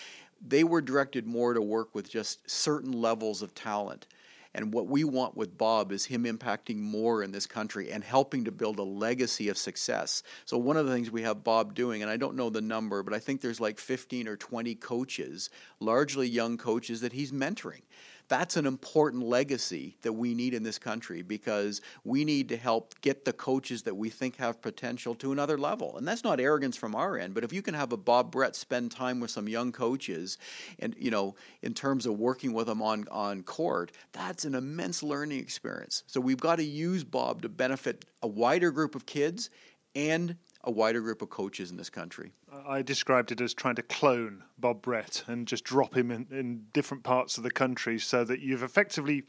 They 0.45 0.63
were 0.63 0.81
directed 0.81 1.25
more 1.25 1.55
to 1.55 1.61
work 1.61 1.95
with 1.95 2.07
just 2.07 2.47
certain 2.49 2.91
levels 2.91 3.41
of 3.41 3.55
talent. 3.55 4.05
And 4.53 4.71
what 4.73 4.87
we 4.87 5.03
want 5.03 5.35
with 5.35 5.57
Bob 5.57 5.91
is 5.91 6.05
him 6.05 6.25
impacting 6.25 6.77
more 6.77 7.23
in 7.23 7.31
this 7.31 7.47
country 7.47 7.91
and 7.91 8.03
helping 8.03 8.45
to 8.45 8.51
build 8.51 8.77
a 8.79 8.83
legacy 8.83 9.49
of 9.49 9.57
success. 9.57 10.23
So, 10.45 10.57
one 10.57 10.75
of 10.75 10.87
the 10.87 10.91
things 10.91 11.11
we 11.11 11.21
have 11.21 11.43
Bob 11.43 11.75
doing, 11.75 12.01
and 12.01 12.09
I 12.09 12.17
don't 12.17 12.35
know 12.35 12.49
the 12.49 12.61
number, 12.61 13.03
but 13.03 13.13
I 13.13 13.19
think 13.19 13.41
there's 13.41 13.59
like 13.59 13.77
15 13.77 14.27
or 14.27 14.37
20 14.37 14.73
coaches, 14.75 15.51
largely 15.79 16.27
young 16.27 16.57
coaches, 16.57 17.01
that 17.01 17.13
he's 17.13 17.31
mentoring 17.31 17.81
that's 18.29 18.55
an 18.55 18.65
important 18.65 19.23
legacy 19.23 19.97
that 20.03 20.13
we 20.13 20.33
need 20.33 20.53
in 20.53 20.63
this 20.63 20.79
country 20.79 21.21
because 21.23 21.81
we 22.03 22.23
need 22.23 22.47
to 22.49 22.57
help 22.57 22.93
get 23.01 23.25
the 23.25 23.33
coaches 23.33 23.81
that 23.83 23.95
we 23.95 24.09
think 24.09 24.37
have 24.37 24.61
potential 24.61 25.15
to 25.15 25.31
another 25.31 25.57
level. 25.57 25.97
And 25.97 26.07
that's 26.07 26.23
not 26.23 26.39
arrogance 26.39 26.77
from 26.77 26.95
our 26.95 27.17
end, 27.17 27.33
but 27.33 27.43
if 27.43 27.51
you 27.51 27.61
can 27.61 27.73
have 27.73 27.91
a 27.91 27.97
Bob 27.97 28.31
Brett 28.31 28.55
spend 28.55 28.91
time 28.91 29.19
with 29.19 29.31
some 29.31 29.49
young 29.49 29.71
coaches 29.71 30.37
and 30.77 30.95
you 30.97 31.11
know, 31.11 31.35
in 31.61 31.73
terms 31.73 32.05
of 32.05 32.19
working 32.19 32.53
with 32.53 32.67
them 32.67 32.81
on 32.81 33.07
on 33.11 33.43
court, 33.43 33.91
that's 34.13 34.45
an 34.45 34.55
immense 34.55 35.01
learning 35.01 35.39
experience. 35.39 36.03
So 36.07 36.21
we've 36.21 36.39
got 36.39 36.57
to 36.57 36.63
use 36.63 37.03
Bob 37.03 37.41
to 37.41 37.49
benefit 37.49 38.05
a 38.21 38.27
wider 38.27 38.71
group 38.71 38.95
of 38.95 39.05
kids 39.05 39.49
and 39.95 40.37
a 40.63 40.71
wider 40.71 41.01
group 41.01 41.21
of 41.21 41.29
coaches 41.29 41.71
in 41.71 41.77
this 41.77 41.89
country. 41.89 42.33
I 42.67 42.81
described 42.81 43.31
it 43.31 43.41
as 43.41 43.53
trying 43.53 43.75
to 43.75 43.81
clone 43.81 44.43
Bob 44.57 44.81
Brett 44.81 45.23
and 45.27 45.47
just 45.47 45.63
drop 45.63 45.95
him 45.95 46.11
in, 46.11 46.27
in 46.31 46.65
different 46.73 47.03
parts 47.03 47.37
of 47.37 47.43
the 47.43 47.51
country 47.51 47.97
so 47.99 48.23
that 48.25 48.41
you've 48.41 48.63
effectively 48.63 49.23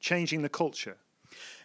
changing 0.00 0.42
the 0.42 0.48
culture. 0.48 0.96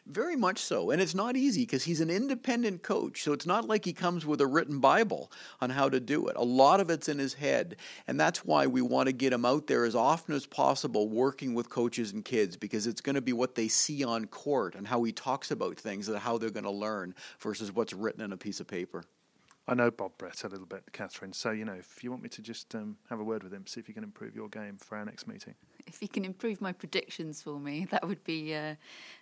Very 0.10 0.38
much 0.38 0.60
so. 0.60 0.90
And 0.92 1.02
it's 1.02 1.14
not 1.14 1.36
easy 1.36 1.64
because 1.64 1.84
he's 1.84 2.00
an 2.00 2.10
independent 2.10 2.82
coach. 2.82 3.24
So 3.24 3.34
it's 3.34 3.46
not 3.46 3.68
like 3.68 3.84
he 3.84 3.92
comes 3.92 4.26
with 4.26 4.40
a 4.40 4.48
written 4.48 4.80
Bible 4.80 5.30
on 5.60 5.70
how 5.70 5.90
to 5.90 6.00
do 6.00 6.28
it. 6.28 6.38
A 6.38 6.44
lot 6.44 6.80
of 6.80 6.90
it's 6.90 7.10
in 7.10 7.20
his 7.20 7.34
head. 7.34 7.76
And 8.08 8.18
that's 8.18 8.46
why 8.46 8.68
we 8.68 8.82
want 8.82 9.08
to 9.08 9.12
get 9.12 9.34
him 9.34 9.44
out 9.44 9.68
there 9.68 9.84
as 9.84 9.96
often 9.96 10.34
as 10.34 10.46
possible 10.46 11.10
working 11.10 11.54
with 11.54 11.70
coaches 11.70 12.14
and 12.14 12.24
kids 12.24 12.56
because 12.56 12.88
it's 12.88 13.02
going 13.02 13.16
to 13.16 13.22
be 13.22 13.34
what 13.34 13.56
they 13.56 13.68
see 13.68 14.06
on 14.06 14.26
court 14.26 14.76
and 14.76 14.88
how 14.88 15.04
he 15.04 15.12
talks 15.12 15.52
about 15.52 15.78
things 15.78 16.08
and 16.08 16.18
how 16.18 16.38
they're 16.38 16.52
going 16.52 16.64
to 16.64 16.72
learn 16.72 17.14
versus 17.40 17.74
what's 17.74 17.92
written 17.92 18.22
in 18.22 18.32
a 18.32 18.38
piece 18.38 18.62
of 18.62 18.68
paper. 18.68 19.04
I 19.68 19.74
know 19.74 19.92
Bob 19.92 20.14
Brett 20.18 20.46
a 20.46 20.48
little 20.48 20.66
bit, 20.66 20.84
Catherine. 20.94 21.34
So, 21.34 21.52
you 21.52 21.66
know, 21.66 21.74
if 21.74 22.02
you 22.02 22.12
want 22.12 22.24
me 22.24 22.30
to 22.30 22.42
just 22.42 22.74
um, 22.76 22.96
have 23.10 23.20
a 23.20 23.24
word 23.26 23.44
with 23.44 23.54
him, 23.54 23.68
see 23.68 23.82
if 23.82 23.90
you 23.90 23.94
can 23.94 24.06
improve 24.06 24.34
your 24.34 24.48
game 24.48 24.78
for 24.78 24.98
our 24.98 25.04
next 25.04 25.28
meeting 25.28 25.56
if 25.88 26.02
you 26.02 26.08
can 26.08 26.26
improve 26.26 26.62
my 26.62 26.72
predictions 26.72 27.42
for 27.42 27.60
me, 27.60 27.88
that 27.92 28.08
would 28.08 28.24
be 28.24 28.54
uh, 28.54 28.76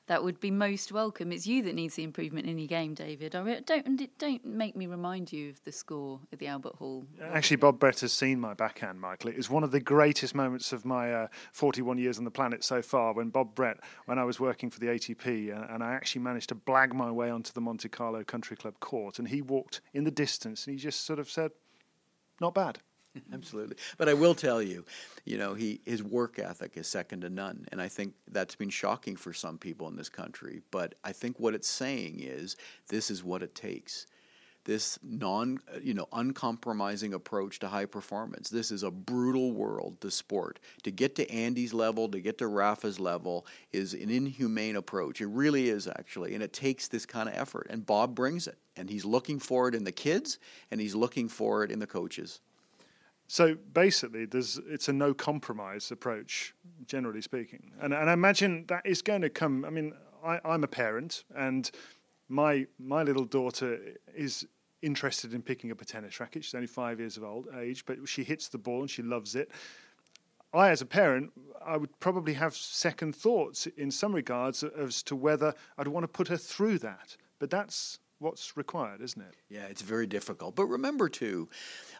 that 0.08 0.23
would 0.23 0.39
be 0.39 0.51
most 0.51 0.91
welcome. 0.91 1.32
It's 1.32 1.47
you 1.47 1.63
that 1.63 1.73
needs 1.73 1.95
the 1.95 2.04
improvement 2.04 2.47
in 2.47 2.58
your 2.58 2.67
game, 2.67 2.93
David. 2.93 3.36
I 3.36 3.60
don't 3.62 4.17
don't 4.17 4.45
make 4.45 4.75
me 4.75 4.88
remind 4.88 5.32
you 5.32 5.49
of 5.49 5.63
the 5.63 5.71
score 5.71 6.19
at 6.34 6.39
the 6.39 6.47
Albert 6.47 6.75
Hall. 6.75 7.06
Actually, 7.21 7.58
Bob 7.58 7.80
Brett 7.80 8.01
has 8.01 8.13
seen 8.13 8.39
my 8.39 8.54
backhand, 8.54 8.99
Michael. 8.99 9.30
It 9.30 9.38
is 9.38 9.49
one 9.49 9.63
of 9.63 9.71
the 9.71 9.80
greatest 9.80 10.36
moments 10.36 10.73
of 10.73 10.86
my 10.86 11.13
uh, 11.13 11.28
41 11.54 11.97
years 11.97 12.17
on 12.17 12.23
the 12.23 12.32
planet 12.32 12.63
so 12.63 12.82
far. 12.82 13.13
When 13.13 13.30
Bob 13.30 13.56
Brett, 13.56 13.78
when 14.06 14.19
I 14.19 14.23
was 14.23 14.39
working 14.39 14.69
for 14.69 14.80
the 14.80 14.88
ATP, 14.88 15.56
uh, 15.56 15.73
and 15.73 15.84
I 15.84 15.93
actually 15.93 16.21
managed 16.21 16.49
to 16.49 16.56
blag 16.56 16.93
my 16.93 17.12
way 17.12 17.30
onto 17.30 17.54
the 17.54 17.62
Monte 17.62 17.89
Carlo 17.89 18.23
Country 18.23 18.58
Club 18.58 18.80
court, 18.80 19.19
and 19.19 19.28
he 19.28 19.41
walked 19.41 19.82
in 19.93 20.04
the 20.04 20.12
distance, 20.12 20.65
and 20.65 20.75
he 20.75 20.82
just 20.82 21.06
sort 21.06 21.19
of 21.19 21.30
said, 21.30 21.51
"Not 22.39 22.54
bad." 22.54 22.80
Absolutely. 23.34 23.78
But 23.97 24.10
I 24.10 24.13
will 24.13 24.36
tell 24.36 24.62
you, 24.62 24.86
you 25.25 25.38
know, 25.38 25.54
he 25.54 25.82
his 25.86 26.04
work 26.04 26.39
ethic 26.39 26.78
is 26.78 26.88
second 26.88 27.21
to 27.21 27.30
none. 27.30 27.65
And 27.71 27.82
I 27.82 27.88
think 27.88 28.13
that's 28.32 28.56
been 28.56 28.69
shocking 28.69 29.15
for 29.15 29.34
some 29.34 29.58
people 29.58 29.88
in 29.88 29.95
this 29.95 30.10
country. 30.10 30.62
But 30.71 30.95
I 31.04 31.12
think 31.13 31.39
what 31.39 31.56
it's 31.56 31.67
saying 31.69 32.19
is 32.21 32.56
this 32.89 33.10
is 33.12 33.23
what 33.23 33.43
it 33.43 33.56
takes. 33.56 34.08
this 34.65 34.99
non, 35.04 35.60
you 35.82 35.93
know, 35.93 36.08
uncompromising 36.13 37.13
approach 37.13 37.60
to 37.60 37.67
high 37.67 37.86
performance. 37.86 38.49
This 38.49 38.71
is 38.71 38.84
a 38.84 38.91
brutal 38.91 39.51
world, 39.54 39.97
the 40.01 40.12
sport. 40.12 40.60
To 40.84 40.91
get 40.91 41.15
to 41.15 41.32
Andy's 41.32 41.73
level, 41.73 42.10
to 42.10 42.19
get 42.19 42.38
to 42.39 42.47
Rafa's 42.47 42.99
level, 42.99 43.45
is 43.73 43.93
an 43.93 44.10
inhumane 44.10 44.75
approach. 44.78 45.21
It 45.21 45.28
really 45.28 45.69
is, 45.69 45.88
actually, 45.88 46.34
and 46.36 46.43
it 46.43 46.54
takes 46.54 46.88
this 46.89 47.06
kind 47.06 47.30
of 47.30 47.36
effort. 47.36 47.67
And 47.69 47.86
Bob 47.86 48.15
brings 48.15 48.47
it, 48.47 48.58
and 48.78 48.89
he's 48.89 49.06
looking 49.06 49.39
for 49.39 49.67
it 49.69 49.75
in 49.75 49.84
the 49.86 49.91
kids, 49.91 50.39
and 50.71 50.82
he's 50.82 50.95
looking 50.95 51.30
for 51.30 51.63
it 51.63 51.71
in 51.71 51.80
the 51.80 51.88
coaches. 51.88 52.41
So 53.28 53.56
basically, 53.74 54.26
there's 54.26 54.60
it's 54.68 54.88
a 54.88 54.94
no 54.94 55.14
compromise 55.14 55.92
approach, 55.92 56.54
generally 56.86 57.22
speaking, 57.22 57.72
and 57.82 57.94
and 57.94 58.10
I 58.10 58.14
imagine 58.14 58.66
that 58.68 58.86
is 58.86 59.02
going 59.02 59.22
to 59.22 59.30
come. 59.30 59.66
I 59.66 59.70
mean, 59.72 59.94
I, 60.24 60.40
I'm 60.46 60.64
a 60.64 60.68
parent, 60.68 61.24
and 61.36 61.70
my 62.30 62.68
my 62.78 63.04
little 63.04 63.26
daughter 63.26 63.80
is 64.16 64.46
interested 64.82 65.34
in 65.34 65.42
picking 65.42 65.72
up 65.72 65.82
a 65.82 65.86
tennis 65.86 66.20
racket. 66.20 66.44
She's 66.44 66.54
only 66.54 66.68
five 66.68 67.00
years 67.00 67.18
of 67.18 67.24
old 67.24 67.48
age, 67.58 67.86
but 67.86 67.98
she 68.08 68.24
hits 68.24 68.48
the 68.50 68.60
ball 68.60 68.82
and 68.82 68.90
she 68.90 69.02
loves 69.02 69.36
it. 69.36 69.50
I, 70.54 70.70
as 70.70 70.82
a 70.82 70.86
parent, 70.86 71.32
I 71.66 71.76
would 71.76 72.00
probably 72.00 72.34
have 72.34 72.56
second 72.56 73.16
thoughts 73.16 73.68
in 73.78 73.92
some 73.92 74.14
regards 74.14 74.64
as 74.64 75.04
to 75.04 75.16
whether 75.16 75.54
I'd 75.78 75.88
want 75.88 76.04
to 76.04 76.08
put 76.08 76.28
her 76.28 76.38
through 76.38 76.80
that. 76.80 77.18
But 77.40 77.50
that's 77.50 78.00
what's 78.19 78.56
required, 78.58 79.01
isn't 79.01 79.21
it? 79.21 79.36
Yeah, 79.49 79.65
it's 79.65 79.82
very 79.82 80.08
difficult. 80.08 80.56
But 80.56 80.65
remember, 80.65 81.10
too, 81.10 81.49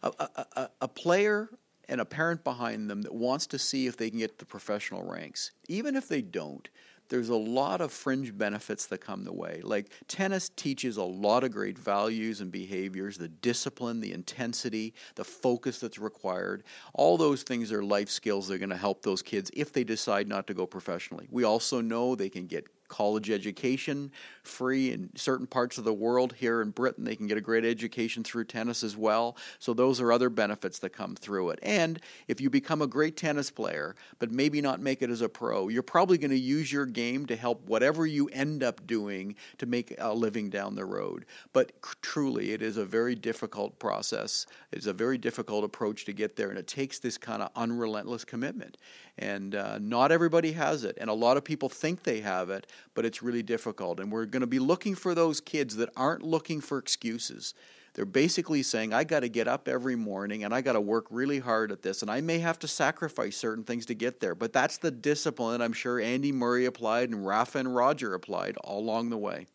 a, 0.04 0.12
a, 0.20 0.70
a, 0.82 0.88
player 0.88 1.50
and 1.88 2.02
a 2.02 2.06
parent 2.06 2.44
behind 2.44 2.90
them 2.90 3.02
that 3.04 3.14
wants 3.14 3.48
to 3.48 3.60
see 3.60 3.88
if 3.88 3.98
they 3.98 4.10
can 4.10 4.20
get 4.20 4.40
the 4.40 4.46
professional 4.46 5.04
ranks, 5.04 5.52
even 5.68 5.96
if 5.96 6.08
they 6.08 6.22
don't, 6.22 6.70
there's 7.10 7.30
a 7.30 7.36
lot 7.36 7.82
of 7.82 7.92
fringe 7.92 8.36
benefits 8.36 8.88
that 8.88 9.00
come 9.00 9.24
the 9.24 9.34
way. 9.34 9.62
Like 9.64 9.92
tennis 10.08 10.50
teaches 10.50 10.98
a 10.98 11.04
lot 11.04 11.44
of 11.44 11.52
great 11.52 11.78
values 11.78 12.42
and 12.42 12.52
behaviors, 12.52 13.18
the 13.18 13.28
discipline, 13.28 14.00
the 14.00 14.12
intensity, 14.12 14.94
the 15.16 15.24
focus 15.24 15.80
that's 15.80 16.00
required. 16.00 16.64
All 16.94 17.18
those 17.18 17.44
things 17.44 17.72
are 17.72 17.84
life 17.84 18.10
skills 18.10 18.48
that 18.48 18.56
are 18.56 18.60
going 18.60 18.70
to 18.70 18.78
help 18.78 19.04
those 19.04 19.22
kids 19.22 19.52
if 19.54 19.72
they 19.72 19.84
decide 19.84 20.28
not 20.28 20.48
to 20.48 20.54
go 20.54 20.66
professionally. 20.66 21.28
We 21.30 21.44
also 21.44 21.82
know 21.82 22.16
they 22.16 22.30
can 22.30 22.48
get 22.48 22.66
college 22.96 23.30
education 23.30 24.10
free 24.44 24.92
in 24.92 25.10
certain 25.16 25.48
parts 25.48 25.78
of 25.78 25.84
the 25.84 25.94
world. 25.94 26.34
Here 26.38 26.62
in 26.62 26.70
Britain, 26.70 27.04
they 27.04 27.16
can 27.16 27.28
get 27.28 27.38
a 27.38 27.42
great 27.42 27.66
education 27.66 28.24
through 28.24 28.46
tennis 28.46 28.84
as 28.84 28.96
well. 28.96 29.36
So, 29.60 29.74
those 29.74 30.00
are 30.00 30.14
other 30.14 30.30
benefits 30.30 30.80
that 30.80 30.92
come 30.92 31.16
through 31.16 31.50
it. 31.50 31.60
And 31.62 32.00
if 32.30 32.40
you 32.40 32.50
become 32.50 32.82
a 32.82 32.88
great 32.88 33.18
tennis 33.18 33.52
player, 33.52 33.96
but 34.20 34.32
maybe 34.32 34.62
not 34.62 34.80
make 34.80 35.02
it 35.02 35.10
as 35.10 35.22
a 35.22 35.28
pro, 35.28 35.68
you're 35.68 35.84
probably 35.84 36.18
going 36.18 36.32
to 36.32 36.38
use 36.38 36.72
your 36.72 36.86
game 36.86 37.26
to 37.26 37.36
help 37.36 37.68
whatever 37.68 38.06
you 38.06 38.30
end 38.30 38.64
up 38.64 38.88
doing 38.88 39.36
to 39.58 39.66
make 39.66 39.94
a 39.98 40.14
living 40.14 40.50
down 40.50 40.76
the 40.76 40.86
road. 40.86 41.26
But 41.52 41.74
truly, 42.02 42.52
it 42.52 42.62
is 42.62 42.78
a 42.78 42.86
very 42.86 43.16
difficult 43.16 43.78
process. 43.78 44.46
It's 44.72 44.86
a 44.86 44.94
very 44.94 45.18
difficult 45.18 45.66
approach 45.66 46.06
to 46.06 46.14
get 46.14 46.38
there, 46.38 46.50
and 46.50 46.58
it 46.58 46.68
takes 46.68 47.00
this 47.00 47.18
kind 47.18 47.42
of 47.42 47.50
unrelentless 47.56 48.24
commitment. 48.24 48.78
And 49.18 49.56
uh, 49.56 49.80
not 49.80 50.12
everybody 50.12 50.52
has 50.54 50.84
it, 50.84 50.98
and 51.00 51.10
a 51.10 51.14
lot 51.14 51.38
of 51.38 51.44
people 51.44 51.70
think 51.70 52.04
they 52.04 52.22
have 52.22 52.50
it, 52.50 52.68
but 52.94 53.06
it's 53.06 53.24
really 53.24 53.44
difficult. 53.44 54.00
And 54.00 54.12
we're 54.12 54.26
going 54.26 54.42
to 54.42 54.48
be 54.48 54.60
looking 54.60 54.96
for 54.96 55.16
those 55.16 55.42
kids 55.42 55.76
that 55.78 55.90
aren't 55.96 56.24
looking 56.24 56.62
for 56.62 56.78
excuses. 56.78 57.54
They're 57.96 58.06
basically 58.06 58.62
saying, 58.62 58.94
I 58.94 59.06
got 59.06 59.22
to 59.22 59.30
get 59.30 59.48
up 59.48 59.70
every 59.70 59.96
morning 59.96 60.44
and 60.44 60.54
I 60.54 60.60
got 60.60 60.74
to 60.74 60.82
work 60.82 61.06
really 61.10 61.40
hard 61.40 61.72
at 61.72 61.82
this, 61.82 62.02
and 62.02 62.12
I 62.12 62.20
may 62.20 62.40
have 62.40 62.60
to 62.60 62.68
sacrifice 62.68 63.38
certain 63.38 63.64
things 63.64 63.86
to 63.86 63.96
get 63.96 64.20
there. 64.20 64.36
But 64.36 64.52
that's 64.52 64.78
the 64.78 64.92
discipline 64.92 65.62
I'm 65.62 65.74
sure 65.74 66.00
Andy 66.00 66.34
Murray 66.34 66.66
applied 66.66 67.10
and 67.10 67.26
Rafa 67.26 67.60
and 67.60 67.74
Roger 67.74 68.14
applied 68.14 68.58
all 68.58 68.80
along 68.80 69.12
the 69.12 69.18
way. 69.18 69.48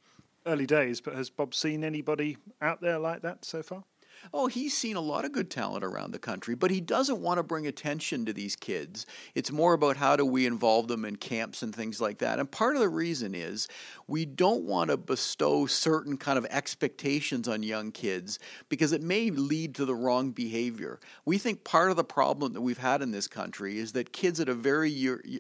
Early 0.47 0.67
days, 0.67 1.03
but 1.03 1.15
has 1.15 1.29
Bob 1.29 1.55
seen 1.55 1.85
anybody 1.85 2.39
out 2.63 2.81
there 2.81 2.99
like 2.99 3.21
that 3.21 3.45
so 3.45 3.63
far? 3.63 3.85
Oh, 4.33 4.47
he's 4.47 4.77
seen 4.77 4.97
a 4.97 5.01
lot 5.01 5.25
of 5.25 5.33
good 5.33 5.51
talent 5.51 5.85
around 5.85 6.13
the 6.13 6.19
country, 6.19 6.55
but 6.55 6.71
he 6.71 6.81
doesn't 6.81 7.21
want 7.21 7.39
to 7.39 7.43
bring 7.43 7.67
attention 7.67 8.27
to 8.27 8.33
these 8.33 8.57
kids. 8.57 9.07
It's 9.35 9.51
more 9.51 9.73
about 9.73 9.97
how 9.97 10.17
do 10.17 10.25
we 10.25 10.47
involve 10.47 10.89
them 10.89 11.05
in 11.05 11.17
camps 11.17 11.63
and 11.63 11.75
things 11.75 12.01
like 12.01 12.19
that. 12.19 12.39
And 12.39 12.51
part 12.51 12.77
of 12.77 12.81
the 12.81 12.89
reason 12.89 13.35
is 13.35 13.69
we 14.07 14.25
don't 14.25 14.65
want 14.65 14.91
to 14.91 14.97
bestow 14.97 15.67
certain 15.67 16.17
kind 16.17 16.39
of 16.39 16.47
expectations 16.47 17.49
on 17.49 17.63
young 17.63 17.93
kids 17.93 18.39
because 18.69 18.93
it 18.93 19.03
may 19.03 19.31
lead 19.31 19.75
to 19.77 19.85
the 19.85 19.95
wrong 19.95 20.31
behavior. 20.31 21.01
We 21.25 21.39
think 21.39 21.65
part 21.65 21.91
of 21.91 21.97
the 21.97 22.05
problem 22.05 22.53
that 22.53 22.61
we've 22.61 22.79
had 22.79 23.03
in 23.03 23.11
this 23.11 23.27
country 23.27 23.79
is 23.79 23.93
that 23.93 24.13
kids 24.13 24.41
at 24.41 24.49
a 24.49 24.55
very 24.55 24.91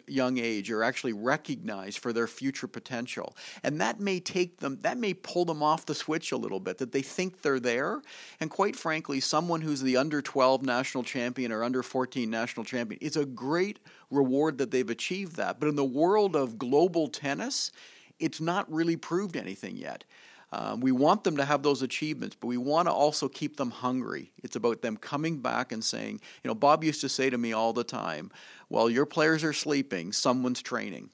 young 0.06 0.38
age 0.38 0.70
are 0.70 0.82
actually 0.82 1.12
recognized 1.12 1.98
for 1.98 2.12
their 2.12 2.26
future 2.26 2.66
potential. 2.66 3.36
And 3.62 3.80
that 3.80 4.00
may 4.00 4.20
take 4.20 4.58
them 4.58 4.78
that 4.82 4.98
may 4.98 5.14
pull 5.14 5.44
them 5.44 5.62
off 5.62 5.86
the 5.86 5.94
switch 5.94 6.32
a 6.32 6.36
little 6.36 6.60
bit 6.60 6.78
that 6.78 6.92
they 6.92 7.02
think 7.02 7.42
they're 7.42 7.60
there 7.60 8.02
and 8.40 8.50
quite 8.50 8.69
quite 8.70 8.78
frankly, 8.78 9.18
someone 9.18 9.62
who's 9.62 9.82
the 9.82 9.96
under 9.96 10.22
12 10.22 10.62
national 10.62 11.02
champion 11.02 11.50
or 11.50 11.64
under 11.64 11.82
14 11.82 12.30
national 12.30 12.64
champion, 12.64 13.00
it's 13.02 13.16
a 13.16 13.26
great 13.26 13.80
reward 14.12 14.58
that 14.58 14.70
they've 14.70 14.90
achieved 14.90 15.34
that. 15.34 15.58
But 15.58 15.68
in 15.68 15.74
the 15.74 15.84
world 15.84 16.36
of 16.36 16.56
global 16.56 17.08
tennis, 17.08 17.72
it's 18.20 18.40
not 18.40 18.72
really 18.72 18.96
proved 18.96 19.36
anything 19.36 19.76
yet. 19.76 20.04
Um, 20.52 20.78
we 20.78 20.92
want 20.92 21.24
them 21.24 21.36
to 21.38 21.44
have 21.44 21.64
those 21.64 21.82
achievements, 21.82 22.36
but 22.38 22.46
we 22.46 22.58
want 22.58 22.86
to 22.86 22.92
also 22.92 23.28
keep 23.28 23.56
them 23.56 23.72
hungry. 23.72 24.30
It's 24.44 24.54
about 24.54 24.82
them 24.82 24.96
coming 24.96 25.38
back 25.38 25.72
and 25.72 25.82
saying, 25.82 26.20
you 26.44 26.48
know, 26.48 26.54
Bob 26.54 26.84
used 26.84 27.00
to 27.00 27.08
say 27.08 27.28
to 27.28 27.38
me 27.38 27.52
all 27.52 27.72
the 27.72 27.82
time, 27.82 28.30
while 28.68 28.88
your 28.88 29.04
players 29.04 29.42
are 29.42 29.52
sleeping, 29.52 30.12
someone's 30.12 30.62
training. 30.62 31.10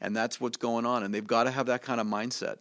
And 0.00 0.16
that's 0.16 0.40
what's 0.40 0.56
going 0.56 0.86
on. 0.86 1.02
And 1.02 1.12
they've 1.12 1.26
got 1.26 1.44
to 1.44 1.50
have 1.50 1.66
that 1.66 1.82
kind 1.82 2.00
of 2.00 2.06
mindset. 2.06 2.56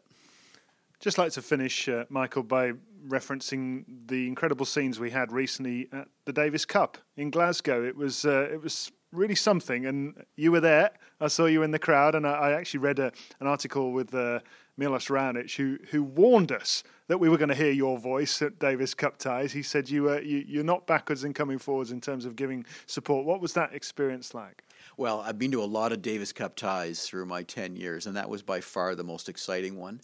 Just 1.00 1.18
like 1.18 1.32
to 1.34 1.42
finish, 1.42 1.88
uh, 1.88 2.04
Michael, 2.10 2.44
by 2.44 2.74
referencing 3.08 3.86
the 4.08 4.28
incredible 4.28 4.66
scenes 4.66 5.00
we 5.00 5.12
had 5.12 5.32
recently 5.32 5.88
at 5.92 6.08
the 6.26 6.34
Davis 6.34 6.66
Cup 6.66 6.98
in 7.16 7.30
Glasgow. 7.30 7.84
It 7.84 7.96
was 7.96 8.26
uh, 8.26 8.50
it 8.52 8.62
was 8.62 8.92
really 9.12 9.36
something, 9.36 9.86
and 9.86 10.26
you 10.36 10.52
were 10.52 10.60
there. 10.60 10.92
I 11.20 11.28
saw 11.28 11.46
you 11.46 11.64
in 11.64 11.72
the 11.72 11.80
crowd, 11.80 12.16
and 12.16 12.28
I, 12.28 12.34
I 12.34 12.52
actually 12.54 12.82
read 12.82 13.00
a, 13.00 13.12
an 13.40 13.48
article 13.48 13.92
with 13.94 14.14
uh, 14.14 14.40
Milos 14.78 15.08
Raonic 15.08 15.56
who 15.56 15.78
who 15.92 16.04
warned 16.04 16.52
us 16.52 16.84
that 17.08 17.20
we 17.20 17.30
were 17.30 17.38
going 17.38 17.50
to 17.50 17.56
hear 17.56 17.72
your 17.72 17.98
voice 17.98 18.42
at 18.42 18.60
Davis 18.60 18.94
Cup 18.94 19.18
ties. 19.18 19.54
He 19.54 19.62
said 19.62 19.90
you 19.90 20.04
were 20.04 20.22
you, 20.22 20.44
you're 20.48 20.64
not 20.64 20.88
backwards 20.88 21.24
in 21.24 21.34
coming 21.34 21.58
forwards 21.58 21.92
in 21.92 22.02
terms 22.02 22.26
of 22.26 22.36
giving 22.36 22.66
support. 22.86 23.26
What 23.26 23.42
was 23.42 23.54
that 23.54 23.74
experience 23.74 24.34
like? 24.34 24.64
Well, 24.98 25.20
I've 25.20 25.38
been 25.38 25.52
to 25.52 25.62
a 25.62 25.66
lot 25.66 25.92
of 25.92 26.02
Davis 26.02 26.32
Cup 26.32 26.56
ties 26.56 27.06
through 27.06 27.26
my 27.26 27.44
10 27.44 27.76
years, 27.76 28.08
and 28.08 28.16
that 28.16 28.30
was 28.30 28.42
by 28.42 28.62
far 28.62 28.96
the 28.96 29.04
most 29.04 29.28
exciting 29.28 29.76
one. 29.76 30.00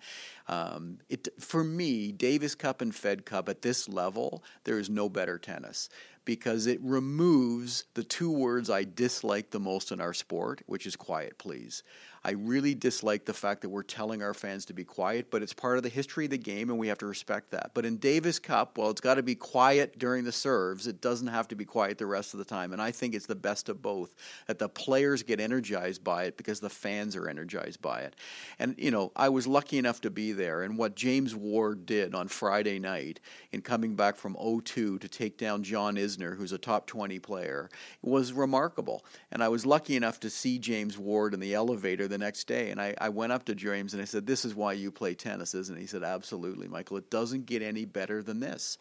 Um, 0.50 0.98
it, 1.08 1.30
for 1.40 1.64
me, 1.64 2.12
Davis 2.12 2.56
Cup 2.56 2.82
and 2.82 2.94
Fed 2.94 3.26
Cup 3.26 3.48
at 3.48 3.62
this 3.62 3.88
level, 3.88 4.44
there 4.66 4.80
is 4.80 4.90
no 4.90 5.08
better 5.08 5.38
tennis 5.38 5.88
because 6.26 6.68
it 6.68 6.80
removes 6.82 7.86
the 7.94 8.04
two 8.04 8.32
words 8.32 8.70
I 8.70 8.84
dislike 8.84 9.50
the 9.50 9.60
most 9.60 9.92
in 9.92 10.02
our 10.02 10.14
sport, 10.14 10.62
which 10.66 10.86
is 10.86 10.96
quiet, 10.96 11.38
please. 11.38 11.84
I 12.24 12.32
really 12.32 12.76
dislike 12.76 13.26
the 13.26 13.34
fact 13.34 13.62
that 13.62 13.70
we're 13.70 13.82
telling 13.82 14.22
our 14.22 14.36
fans 14.36 14.66
to 14.66 14.74
be 14.74 14.84
quiet, 14.84 15.32
but 15.32 15.42
it's 15.42 15.54
part 15.54 15.78
of 15.78 15.84
the 15.84 15.90
history 15.90 16.26
of 16.26 16.32
the 16.32 16.38
game 16.38 16.70
and 16.70 16.78
we 16.78 16.88
have 16.88 17.00
to 17.00 17.08
respect 17.08 17.50
that. 17.52 17.72
But 17.74 17.84
in 17.84 17.98
Davis 17.98 18.38
Cup, 18.38 18.78
well, 18.78 18.92
it's 18.92 19.02
got 19.02 19.16
to 19.16 19.24
be 19.24 19.34
quiet 19.34 19.98
during 19.98 20.24
the 20.24 20.32
serves. 20.32 20.86
It 20.86 21.02
doesn't 21.02 21.28
have 21.28 21.48
to 21.48 21.56
be 21.56 21.66
quiet 21.66 21.98
the 21.98 22.06
rest 22.06 22.36
of 22.36 22.38
the 22.38 22.46
time. 22.46 22.74
And 22.74 22.82
I 22.82 22.92
think 22.92 23.16
it's 23.16 23.26
the 23.26 23.34
best 23.34 23.70
of 23.70 23.82
both 23.82 24.14
that 24.46 24.60
the 24.60 24.70
players 24.70 25.24
get 25.24 25.40
energized 25.40 26.04
by 26.04 26.26
it 26.26 26.38
because 26.38 26.60
the 26.60 26.70
fans 26.70 27.16
are 27.16 27.28
energized 27.28 27.82
by 27.82 28.02
it. 28.02 28.16
And, 28.60 28.76
you 28.78 28.92
know, 28.92 29.12
I 29.16 29.30
was 29.30 29.48
lucky 29.48 29.80
enough 29.80 30.02
to 30.02 30.12
be 30.12 30.32
there. 30.32 30.62
And 30.62 30.78
what 30.78 30.96
James 30.96 31.36
Ward 31.36 31.88
did 31.88 32.14
on 32.14 32.28
Friday 32.28 32.78
night 32.78 33.20
in 33.52 33.62
coming 33.62 33.96
back 33.96 34.16
from 34.16 34.38
0 34.40 34.62
2 34.64 35.00
to 35.00 35.08
take 35.08 35.40
down 35.40 35.64
John 35.64 35.96
Isner, 35.96 36.38
who's 36.38 36.52
a 36.52 36.60
top 36.60 36.86
20 36.86 37.18
player, 37.18 37.70
was 38.04 38.32
remarkable. 38.32 39.04
And 39.32 39.44
I 39.44 39.48
was 39.48 39.66
lucky 39.66 39.96
enough 39.96 40.20
to 40.20 40.30
see 40.30 40.60
James 40.60 41.00
Ward 41.00 41.34
in 41.34 41.40
the 41.40 41.56
elevator 41.56 42.11
the 42.12 42.17
next 42.17 42.45
day. 42.45 42.69
And 42.69 42.80
I, 42.80 42.93
I 43.00 43.10
went 43.10 43.32
up 43.32 43.45
to 43.45 43.56
James 43.56 43.93
and 43.93 44.02
I 44.02 44.06
said, 44.06 44.28
This 44.28 44.45
is 44.45 44.54
why 44.54 44.74
you 44.74 44.91
play 44.91 45.15
tennis, 45.15 45.56
isn't 45.56 45.76
it? 45.76 45.82
He 45.82 45.88
said, 45.88 46.04
Absolutely, 46.04 46.67
Michael. 46.67 46.97
It 46.97 47.10
doesn't 47.10 47.47
get 47.47 47.63
any 47.63 47.86
better 47.86 48.21
than 48.21 48.39
this. 48.39 48.78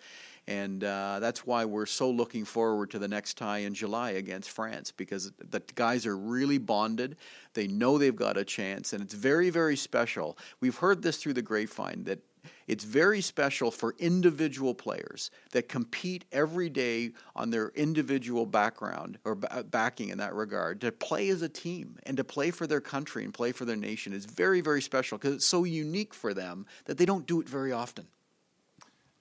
And 0.46 0.82
uh, 0.82 1.20
that's 1.20 1.46
why 1.46 1.64
we're 1.64 1.86
so 1.86 2.10
looking 2.10 2.44
forward 2.44 2.90
to 2.90 2.98
the 2.98 3.06
next 3.06 3.38
tie 3.38 3.58
in 3.58 3.72
July 3.72 4.12
against 4.12 4.50
France 4.50 4.90
because 4.90 5.30
the 5.38 5.62
guys 5.74 6.06
are 6.06 6.16
really 6.16 6.58
bonded. 6.58 7.16
They 7.54 7.68
know 7.68 7.98
they've 7.98 8.14
got 8.14 8.36
a 8.36 8.44
chance, 8.44 8.92
and 8.92 9.02
it's 9.02 9.14
very, 9.14 9.50
very 9.50 9.76
special. 9.76 10.36
We've 10.60 10.76
heard 10.76 11.02
this 11.02 11.18
through 11.18 11.34
the 11.34 11.42
grapevine 11.42 12.04
that 12.04 12.20
it's 12.66 12.85
very 12.85 13.20
special 13.20 13.70
for 13.70 13.94
individual 13.98 14.74
players 14.74 15.31
that 15.53 15.68
compete 15.68 16.24
every 16.33 16.68
day 16.68 17.11
on 17.35 17.50
their 17.50 17.68
individual 17.70 18.46
background 18.46 19.18
or 19.24 19.35
backing 19.35 20.09
in 20.11 20.18
that 20.18 20.35
regard. 20.35 20.81
To 20.83 20.92
play 20.92 21.29
as 21.29 21.42
a 21.42 21.48
team 21.48 21.98
and 22.05 22.16
to 22.16 22.24
play 22.24 22.50
for 22.50 22.66
their 22.66 22.81
country 22.81 23.24
and 23.24 23.35
play 23.35 23.53
for 23.53 23.64
their 23.64 23.76
nation 23.76 24.12
is 24.12 24.24
very, 24.24 24.61
very 24.61 24.83
special 24.83 25.18
because 25.18 25.35
it's 25.35 25.46
so 25.46 25.64
unique 25.64 26.14
for 26.14 26.35
them 26.35 26.66
that 26.87 26.98
they 26.98 27.07
don't 27.07 27.26
do 27.26 27.40
it 27.40 27.48
very 27.48 27.72
often. 27.72 28.07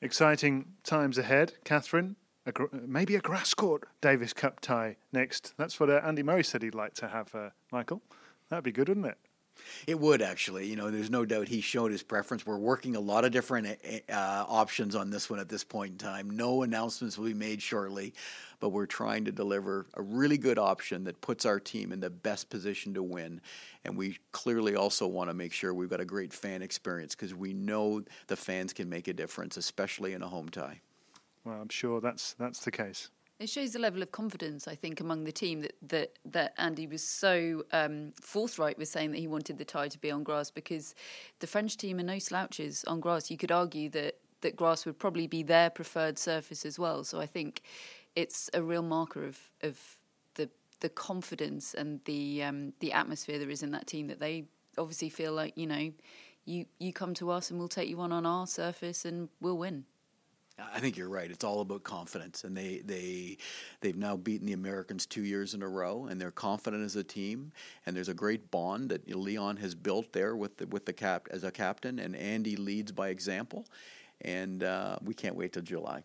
Exciting 0.01 0.73
times 0.83 1.17
ahead, 1.17 1.53
Catherine. 1.63 2.15
A 2.45 2.51
gr- 2.51 2.65
maybe 2.71 3.15
a 3.15 3.19
grass 3.19 3.53
court 3.53 3.83
Davis 4.01 4.33
Cup 4.33 4.61
tie 4.61 4.95
next. 5.11 5.53
That's 5.57 5.79
what 5.79 5.89
uh, 5.89 6.01
Andy 6.03 6.23
Murray 6.23 6.43
said 6.43 6.63
he'd 6.63 6.73
like 6.73 6.93
to 6.95 7.07
have, 7.09 7.35
uh, 7.35 7.49
Michael. 7.71 8.01
That'd 8.49 8.63
be 8.63 8.71
good, 8.71 8.87
wouldn't 8.87 9.05
it? 9.05 9.17
It 9.87 9.99
would 9.99 10.21
actually. 10.21 10.67
You 10.67 10.75
know, 10.75 10.91
there's 10.91 11.09
no 11.09 11.25
doubt 11.25 11.47
he 11.47 11.61
showed 11.61 11.91
his 11.91 12.03
preference. 12.03 12.45
We're 12.45 12.57
working 12.57 12.95
a 12.95 12.99
lot 12.99 13.25
of 13.25 13.31
different 13.31 13.67
uh, 14.09 14.45
options 14.47 14.95
on 14.95 15.09
this 15.09 15.29
one 15.29 15.39
at 15.39 15.49
this 15.49 15.63
point 15.63 15.91
in 15.93 15.97
time. 15.97 16.29
No 16.29 16.63
announcements 16.63 17.17
will 17.17 17.25
be 17.25 17.33
made 17.33 17.61
shortly, 17.61 18.13
but 18.59 18.69
we're 18.69 18.85
trying 18.85 19.25
to 19.25 19.31
deliver 19.31 19.87
a 19.93 20.01
really 20.01 20.37
good 20.37 20.59
option 20.59 21.03
that 21.05 21.21
puts 21.21 21.45
our 21.45 21.59
team 21.59 21.91
in 21.91 21.99
the 21.99 22.09
best 22.09 22.49
position 22.49 22.93
to 22.93 23.03
win. 23.03 23.41
And 23.85 23.97
we 23.97 24.17
clearly 24.31 24.75
also 24.75 25.07
want 25.07 25.29
to 25.29 25.33
make 25.33 25.53
sure 25.53 25.73
we've 25.73 25.89
got 25.89 26.01
a 26.01 26.05
great 26.05 26.33
fan 26.33 26.61
experience 26.61 27.15
because 27.15 27.33
we 27.33 27.53
know 27.53 28.03
the 28.27 28.35
fans 28.35 28.73
can 28.73 28.89
make 28.89 29.07
a 29.07 29.13
difference, 29.13 29.57
especially 29.57 30.13
in 30.13 30.21
a 30.21 30.27
home 30.27 30.49
tie. 30.49 30.81
Well, 31.45 31.61
I'm 31.61 31.69
sure 31.69 32.01
that's 32.01 32.33
that's 32.33 32.59
the 32.59 32.71
case. 32.71 33.09
It 33.39 33.49
shows 33.49 33.71
the 33.71 33.79
level 33.79 34.01
of 34.01 34.11
confidence, 34.11 34.67
I 34.67 34.75
think, 34.75 34.99
among 34.99 35.23
the 35.23 35.31
team 35.31 35.61
that 35.61 35.75
that, 35.87 36.19
that 36.25 36.53
Andy 36.57 36.87
was 36.87 37.01
so 37.01 37.63
um, 37.71 38.11
forthright 38.21 38.77
with 38.77 38.89
saying 38.89 39.11
that 39.11 39.19
he 39.19 39.27
wanted 39.27 39.57
the 39.57 39.63
tie 39.63 39.87
to 39.87 39.97
be 39.97 40.11
on 40.11 40.23
grass 40.23 40.51
because 40.51 40.93
the 41.39 41.47
French 41.47 41.77
team 41.77 41.99
are 41.99 42.03
no 42.03 42.19
slouches 42.19 42.83
on 42.83 42.99
grass. 42.99 43.31
You 43.31 43.37
could 43.37 43.51
argue 43.51 43.89
that 43.91 44.15
that 44.41 44.57
grass 44.57 44.85
would 44.85 44.99
probably 44.99 45.25
be 45.25 45.41
their 45.41 45.69
preferred 45.69 46.17
surface 46.17 46.65
as 46.65 46.77
well. 46.77 47.05
So 47.05 47.21
I 47.21 47.25
think 47.25 47.61
it's 48.15 48.49
a 48.53 48.61
real 48.61 48.83
marker 48.83 49.23
of 49.23 49.39
of 49.63 49.79
the 50.35 50.49
the 50.81 50.89
confidence 50.89 51.73
and 51.73 52.01
the 52.03 52.43
um, 52.43 52.73
the 52.81 52.91
atmosphere 52.91 53.39
there 53.39 53.49
is 53.49 53.63
in 53.63 53.71
that 53.71 53.87
team 53.87 54.07
that 54.07 54.19
they 54.19 54.45
obviously 54.77 55.09
feel 55.09 55.31
like 55.31 55.57
you 55.57 55.67
know 55.67 55.93
you 56.43 56.65
you 56.77 56.91
come 56.91 57.13
to 57.13 57.31
us 57.31 57.51
and 57.51 57.57
we'll 57.57 57.69
take 57.69 57.87
you 57.87 58.01
on 58.01 58.11
on 58.11 58.25
our 58.25 58.47
surface 58.47 59.05
and 59.05 59.29
we'll 59.39 59.57
win. 59.57 59.85
I 60.73 60.79
think 60.79 60.97
you're 60.97 61.09
right. 61.09 61.29
It's 61.29 61.43
all 61.43 61.61
about 61.61 61.83
confidence, 61.83 62.43
and 62.43 62.55
they 62.55 62.81
they 62.85 63.37
they've 63.81 63.97
now 63.97 64.17
beaten 64.17 64.47
the 64.47 64.53
Americans 64.53 65.05
two 65.05 65.23
years 65.23 65.53
in 65.53 65.61
a 65.61 65.67
row, 65.67 66.07
and 66.09 66.19
they're 66.19 66.31
confident 66.31 66.83
as 66.83 66.95
a 66.95 67.03
team. 67.03 67.51
And 67.85 67.95
there's 67.95 68.09
a 68.09 68.13
great 68.13 68.51
bond 68.51 68.89
that 68.89 69.09
Leon 69.09 69.57
has 69.57 69.75
built 69.75 70.13
there 70.13 70.35
with 70.35 70.57
the, 70.57 70.67
with 70.67 70.85
the 70.85 70.93
cap 70.93 71.27
as 71.31 71.43
a 71.43 71.51
captain, 71.51 71.99
and 71.99 72.15
Andy 72.15 72.55
leads 72.55 72.91
by 72.91 73.09
example. 73.09 73.65
And 74.21 74.63
uh, 74.63 74.97
we 75.01 75.13
can't 75.13 75.35
wait 75.35 75.53
till 75.53 75.63
July. 75.63 76.03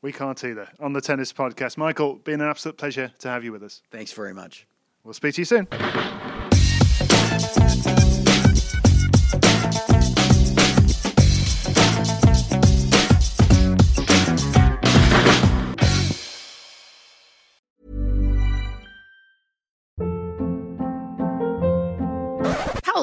We 0.00 0.12
can't 0.12 0.42
either. 0.44 0.68
On 0.80 0.92
the 0.92 1.00
tennis 1.00 1.32
podcast, 1.32 1.76
Michael, 1.76 2.16
been 2.16 2.40
an 2.40 2.48
absolute 2.48 2.78
pleasure 2.78 3.12
to 3.18 3.28
have 3.28 3.44
you 3.44 3.52
with 3.52 3.62
us. 3.62 3.82
Thanks 3.90 4.12
very 4.12 4.32
much. 4.32 4.66
We'll 5.02 5.14
speak 5.14 5.34
to 5.34 5.40
you 5.40 5.44
soon. 5.44 5.68